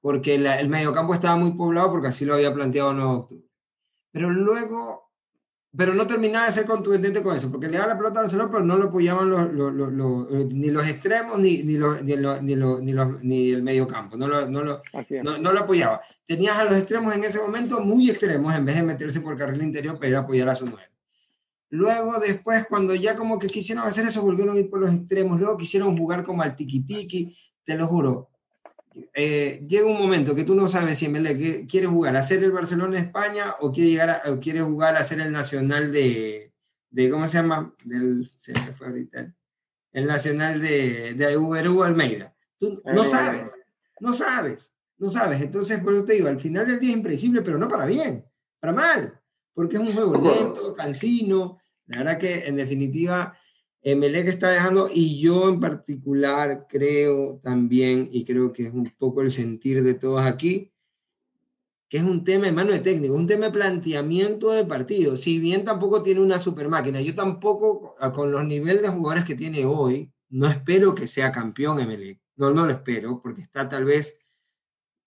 [0.00, 3.44] porque el mediocampo estaba muy poblado, porque así lo había planteado Octubre.
[4.12, 5.09] Pero luego
[5.76, 8.50] pero no terminaba de ser contundente con eso, porque le daba la pelota a Barcelona,
[8.50, 12.94] pero no lo apoyaban los, los, los, eh, ni los extremos ni, ni, ni, ni,
[13.22, 14.82] ni, el medio campo, no lo, no, lo,
[15.22, 16.00] no, no, lo apoyaba.
[16.26, 19.62] Tenías a los extremos en ese momento muy extremos, en vez de meterse por carril
[19.62, 20.90] interior para ir a apoyar a su nueve.
[21.68, 25.38] Luego, después, cuando ya como que quisieron hacer eso, volvieron a ir por los extremos,
[25.38, 28.29] luego quisieron jugar como al tiki-tiki, te lo juro,
[29.14, 32.50] eh, llega un momento que tú no sabes si MLE quiere jugar a ser el
[32.50, 36.52] Barcelona de España o quiere, llegar a, o quiere jugar a ser el Nacional de,
[36.90, 37.74] de, ¿cómo se llama?
[37.84, 39.32] Del, se me fue ahorita,
[39.92, 42.34] el Nacional de, de Uberú Almeida.
[42.58, 43.58] Tú no sabes,
[44.00, 45.40] no sabes, no sabes.
[45.40, 48.24] Entonces, por eso te digo, al final del día es impredecible, pero no para bien,
[48.58, 49.20] para mal,
[49.54, 51.58] porque es un juego lento, cansino.
[51.86, 53.36] La verdad que, en definitiva,
[53.82, 59.22] Emelec está dejando, y yo en particular creo también, y creo que es un poco
[59.22, 60.72] el sentir de todos aquí,
[61.88, 65.16] que es un tema de mano de técnico, un tema de planteamiento de partido.
[65.16, 69.34] Si bien tampoco tiene una super máquina, yo tampoco, con los niveles de jugadores que
[69.34, 72.20] tiene hoy, no espero que sea campeón Emelec.
[72.36, 74.16] No, no lo espero, porque está tal vez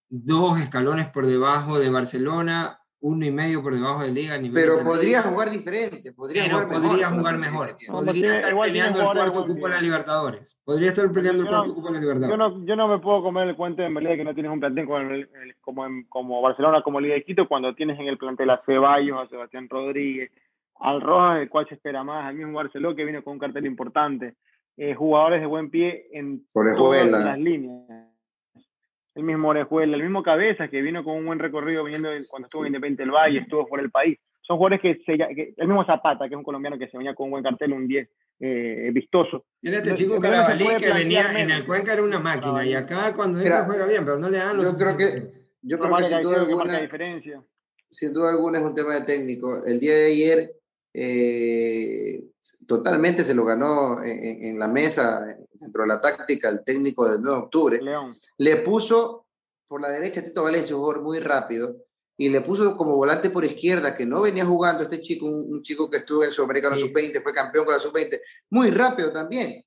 [0.10, 4.38] dos escalones por debajo de Barcelona, uno y medio por debajo de liga.
[4.38, 7.20] Nivel pero podría jugar diferente, podría pero jugar podría mejor.
[7.20, 7.68] Jugar mejor.
[7.92, 10.58] Podría estar peleando el cuarto cupo de la Libertadores.
[10.64, 12.32] Podría estar peleando el cuarto cupo de la Libertadores.
[12.32, 14.62] Yo no, yo no me puedo comer el cuento de Melé que no tienes un
[14.62, 15.30] plantel como, el,
[15.60, 19.20] como, en, como Barcelona, como Liga de Quito, cuando tienes en el plantel a Ceballos,
[19.20, 20.32] a Sebastián Rodríguez,
[20.80, 23.66] al Rojas, del cual se espera más, al mismo Barcelona que viene con un cartel
[23.66, 24.36] importante,
[24.78, 28.03] eh, jugadores de buen pie en todas las líneas
[29.16, 32.64] el mismo Orejuela, el mismo Cabeza, que vino con un buen recorrido viniendo cuando estuvo
[32.64, 34.18] en Independiente del Valle, estuvo por el país.
[34.42, 37.26] Son jugadores que, se, el mismo Zapata, que es un colombiano que se venía con
[37.26, 38.10] un buen cartel, un 10
[38.40, 39.46] eh, vistoso.
[39.62, 43.40] Tiene este chico Carabalí que venía en el Cuenca era una máquina y acá cuando
[43.40, 44.72] entra juega bien, pero no le dan los.
[44.72, 47.42] Yo creo que, yo creo que sin duda, alguna, diferencia.
[47.90, 49.64] sin duda alguna es un tema de técnico.
[49.66, 50.56] El día de ayer
[50.94, 52.26] eh,
[52.68, 57.22] totalmente se lo ganó en, en, la mesa, dentro de la táctica, el técnico del
[57.22, 57.82] 9 de octubre.
[57.82, 58.16] León.
[58.38, 59.28] Le puso
[59.68, 61.76] por la derecha a Tito Valencia, un jugador muy rápido,
[62.18, 65.64] y le puso como volante por izquierda, que no venía jugando este chico, un, un
[65.64, 66.84] chico que estuvo en el Sudamericano sí.
[66.84, 69.66] Sub-20, fue campeón con la Sub-20, muy rápido también.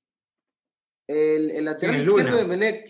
[1.07, 2.89] El, el lateral izquierdo de Melec,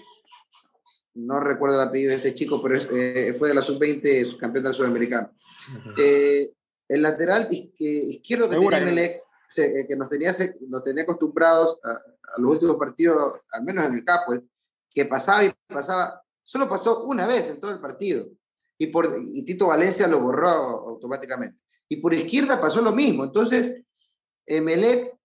[1.16, 4.66] no recuerdo el apellido de este chico, pero es, eh, fue de la Sub-20, campeón
[4.66, 5.32] del Sudamericano.
[5.32, 5.94] Uh -huh.
[6.00, 6.52] eh,
[6.88, 11.04] el lateral izquierdo que Segura, tenía Melec, se, eh, que nos tenía, se, nos tenía
[11.04, 14.34] acostumbrados a, a, los últimos partidos, al menos en el Capo,
[14.90, 18.26] que pasaba y pasaba, solo pasó una vez en todo el partido.
[18.78, 19.10] Y, por,
[19.46, 21.60] Tito Valencia lo borró automáticamente.
[21.90, 23.24] Y por izquierda pasó lo mismo.
[23.24, 23.82] Entonces,
[24.46, 25.18] Melec,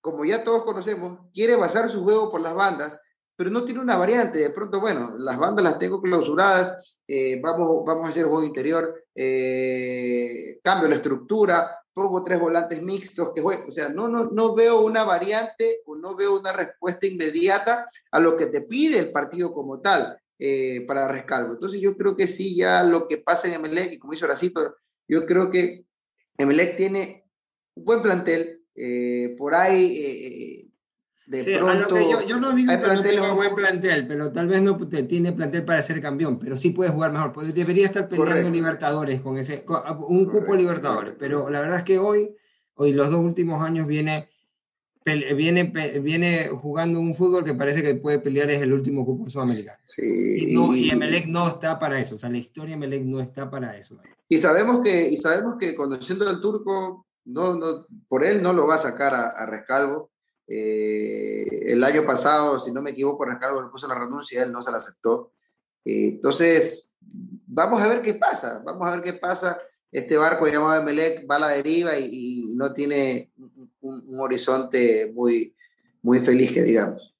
[0.00, 3.00] como ya todos conocemos, quiere basar su juego por las bandas,
[3.36, 4.38] pero no tiene una variante.
[4.38, 9.04] De pronto, bueno, las bandas las tengo clausuradas, eh, vamos, vamos a hacer juego interior,
[9.14, 13.68] eh, cambio la estructura, pongo tres volantes mixtos que jueguen.
[13.68, 18.20] O sea, no, no, no veo una variante o no veo una respuesta inmediata a
[18.20, 21.52] lo que te pide el partido como tal eh, para Rescalvo.
[21.52, 24.76] Entonces, yo creo que sí, ya lo que pasa en Emelec, y como hizo Horacito,
[25.06, 25.86] yo creo que
[26.36, 27.30] Emelec tiene
[27.74, 28.60] un buen plantel.
[28.76, 30.73] Eh, por ahí
[31.26, 31.98] de sí, pronto.
[31.98, 35.32] yo, yo, no digo que no tenga buen plantel, pero tal vez no te, tiene
[35.32, 37.32] plantel para ser campeón, pero sí puede jugar mejor.
[37.32, 38.50] Pues debería estar peleando Correcto.
[38.50, 39.76] Libertadores con ese con
[40.08, 40.32] un Correcto.
[40.32, 42.34] cupo Libertadores, pero la verdad es que hoy,
[42.74, 44.28] hoy los dos últimos años viene
[45.04, 45.64] viene,
[46.00, 49.78] viene jugando un fútbol que parece que puede pelear es el último cupo sudamericano.
[49.84, 50.50] Sí.
[50.50, 53.20] Y, no, y Emelec no está para eso, o sea, la historia de Emelec no
[53.20, 53.98] está para eso.
[54.28, 58.66] Y sabemos que, y sabemos que conociendo al turco, no, no, por él no lo
[58.66, 60.10] va a sacar a, a Rescalvo.
[60.46, 64.62] Eh, el año pasado, si no me equivoco, Rescalvo le puso la renuncia, él no
[64.62, 65.32] se la aceptó.
[65.84, 69.58] Eh, entonces, vamos a ver qué pasa, vamos a ver qué pasa.
[69.90, 72.08] Este barco llamado Emelec va a la deriva y,
[72.50, 75.54] y no tiene un, un, horizonte muy,
[76.02, 77.14] muy feliz, que digamos.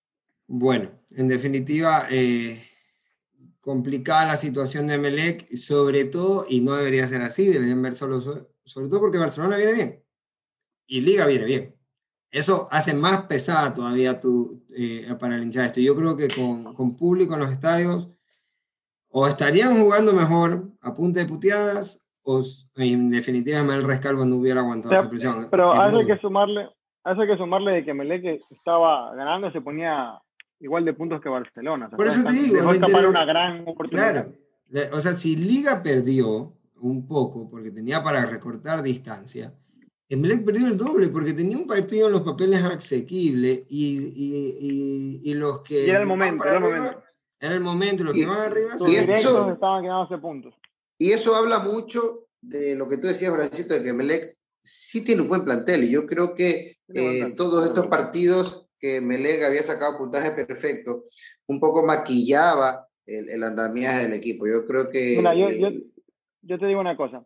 [0.46, 2.62] Bueno, en definitiva, eh,
[3.60, 8.20] complicada la situación de Emelec, sobre todo, y no debería ser así, deberían ver solo,
[8.20, 10.04] sobre todo porque Barcelona viene bien
[10.86, 11.83] y Liga viene bien
[12.34, 15.80] eso hace más pesada todavía tu, eh, para el hinchada esto.
[15.80, 18.10] Yo creo que con, con, público en los estadios
[19.08, 22.42] o estarían jugando mejor a punta de puteadas o
[22.76, 25.48] en definitiva Mel Rescalvo no hubiera aguantado pero, esa presión.
[25.48, 26.68] Pero hay que sumarle,
[27.04, 30.20] hay que sumarle de que Melec estaba ganando, se ponía
[30.58, 31.88] igual de puntos que Barcelona.
[31.90, 32.56] Por eso te digo.
[32.56, 34.32] Dejó escapar una gran oportunidad.
[34.70, 34.96] Claro.
[34.96, 39.54] O sea, si Liga perdió un poco porque tenía para recortar distancia,
[40.14, 45.30] Emelec perdió el doble porque tenía un partido en los papeles asequible y, y, y,
[45.30, 45.86] y los que...
[45.86, 47.02] Y era el momento, era el momento.
[47.40, 48.70] Era el momento, los que van arriba...
[48.78, 50.54] Los directos estaban quedándose puntos.
[50.98, 55.22] Y eso habla mucho de lo que tú decías, Francisco, de que Emelec sí tiene
[55.22, 59.98] un buen plantel y yo creo que eh, todos estos partidos que Melega había sacado
[59.98, 61.04] puntaje perfecto,
[61.46, 64.46] un poco maquillaba el, el andamiaje del equipo.
[64.46, 65.22] Yo creo que...
[65.22, 65.68] yo, yo,
[66.42, 67.22] yo, te digo una cosa,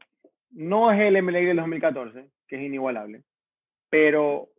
[0.50, 3.22] no es el MLE del 2014, que es inigualable,
[3.90, 4.50] pero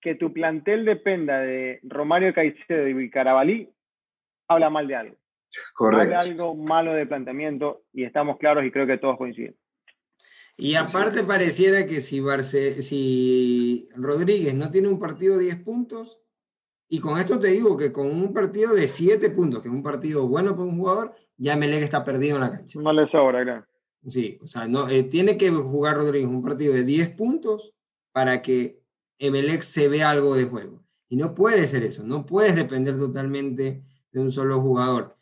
[0.00, 3.70] que tu plantel dependa de Romario Caicedo y Carabalí,
[4.48, 5.16] habla mal de algo.
[5.74, 6.14] Correcto.
[6.16, 9.56] Habla algo malo de planteamiento y estamos claros y creo que todos coinciden.
[10.56, 16.20] Y aparte pareciera que si, Barce, si Rodríguez no tiene un partido de 10 puntos,
[16.88, 19.82] y con esto te digo que con un partido de 7 puntos, que es un
[19.82, 22.78] partido bueno para un jugador, ya Melec está perdido en la cancha.
[22.80, 23.66] No le sobra, claro.
[24.06, 27.72] Sí, o sea, no, eh, tiene que jugar Rodríguez un partido de 10 puntos
[28.10, 28.82] para que
[29.18, 30.82] Emelec se vea algo de juego.
[31.08, 35.16] Y no puede ser eso, no puedes depender totalmente de un solo jugador.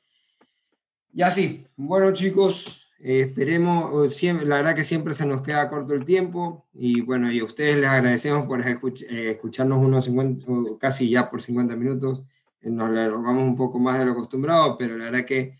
[1.12, 5.92] Y así, bueno chicos, eh, esperemos, siempre, la verdad que siempre se nos queda corto
[5.92, 10.46] el tiempo y bueno, y a ustedes les agradecemos por eh, escucharnos unos 50,
[10.78, 12.22] casi ya por 50 minutos.
[12.62, 15.59] Nos le rogamos un poco más de lo acostumbrado, pero la verdad que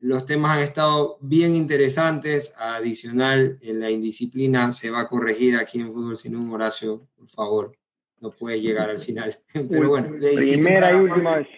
[0.00, 2.52] los temas han estado bien interesantes.
[2.56, 7.28] Adicional, en la indisciplina se va a corregir aquí en Fútbol Sin un Horacio, por
[7.28, 7.78] favor,
[8.18, 9.38] no puede llegar al final.
[9.52, 11.48] Pero bueno, primera y última vez.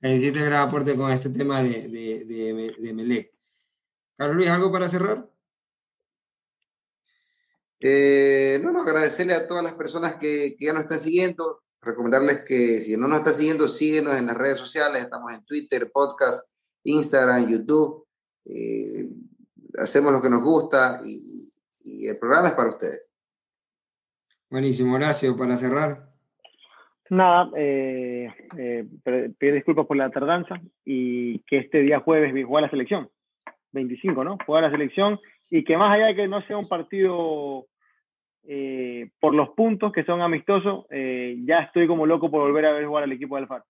[0.00, 3.32] Necesito gran aporte con este tema de, de, de, de Melec.
[4.16, 5.28] Carlos Luis, ¿algo para cerrar?
[7.80, 12.44] Eh, no, no, agradecerle a todas las personas que, que, ya nos están siguiendo, recomendarles
[12.46, 16.48] que si no nos están siguiendo, síguenos en las redes sociales, estamos en Twitter, podcast,
[16.88, 18.06] Instagram, YouTube,
[18.44, 19.08] eh,
[19.78, 21.50] hacemos lo que nos gusta y,
[21.84, 23.10] y, el programa es para ustedes.
[24.50, 26.08] Buenísimo, Horacio, para cerrar.
[27.10, 28.86] Nada, eh, eh,
[29.38, 33.10] pido disculpas por la tardanza y que este día jueves juega la selección.
[33.72, 34.38] 25, ¿no?
[34.46, 35.18] Juega la selección
[35.50, 37.66] y que más allá de que no sea un partido
[38.50, 42.72] eh, por los puntos que son amistosos, eh, ya estoy como loco por volver a
[42.72, 43.64] ver jugar al equipo de Alfaro.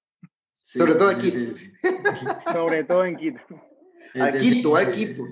[0.69, 1.33] Sí, Sobre todo aquí.
[2.53, 3.41] Sobre todo en Quito.
[4.21, 5.25] Al Quito, al Quito.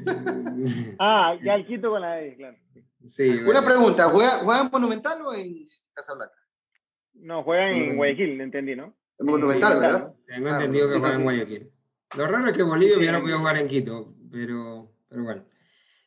[0.99, 2.57] Ah, ya al Quito con la E, claro.
[3.05, 6.37] Sí, Una pregunta, ¿juega, ¿juega en Monumental o en Casablanca?
[7.13, 8.97] No, juega en Guayaquil, entendí, ¿no?
[9.19, 10.15] En Monumental, sí, ¿verdad?
[10.27, 11.71] Tengo entendido que juega en Guayaquil.
[12.17, 15.45] Lo raro es que Bolivia hubiera podido jugar en Quito pero, pero bueno.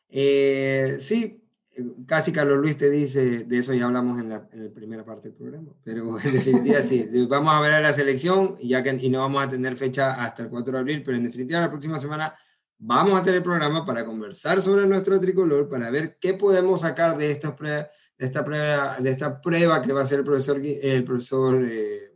[0.08, 1.39] Eh, sí,
[2.06, 5.28] casi Carlos Luis te dice, de eso ya hablamos en la, en la, primera parte
[5.28, 9.08] del programa, pero en definitiva sí, vamos a ver a la selección ya que, y
[9.08, 11.98] no vamos a tener fecha hasta el 4 de abril, pero en definitiva la próxima
[11.98, 12.34] semana
[12.78, 17.30] vamos a tener programa para conversar sobre nuestro tricolor, para ver qué podemos sacar de
[17.30, 21.04] esta prueba, de esta prueba, de esta prueba que va a ser el profesor, el
[21.04, 22.10] profesor eh,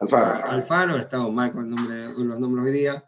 [0.00, 0.50] Alfaro.
[0.50, 3.04] Alfaro, he estado mal con el los nombres hoy día,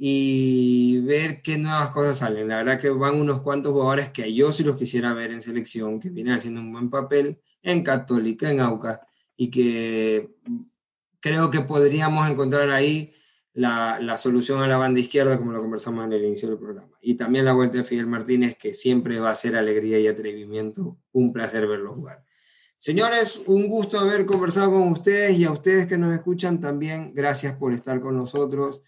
[0.00, 2.46] y ver qué nuevas cosas salen.
[2.46, 5.98] La verdad que van unos cuantos jugadores que yo sí los quisiera ver en selección,
[5.98, 9.00] que vienen haciendo un buen papel en Católica, en Aucas,
[9.36, 10.36] y que
[11.18, 13.12] creo que podríamos encontrar ahí
[13.54, 16.96] la, la, solución a la banda izquierda, como lo conversamos en el inicio del programa.
[17.02, 20.96] Y también la vuelta de Fidel Martínez, que siempre va a ser alegría y atrevimiento.
[21.10, 22.24] Un placer verlo jugar.
[22.76, 27.56] Señores, un gusto haber conversado con ustedes y a ustedes que nos escuchan también, gracias
[27.56, 28.80] por estar con nosotros.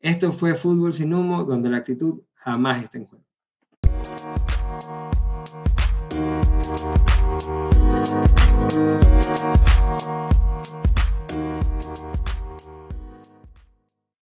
[0.00, 3.25] Esto fue Fútbol sin humo, donde la actitud jamás está en juego.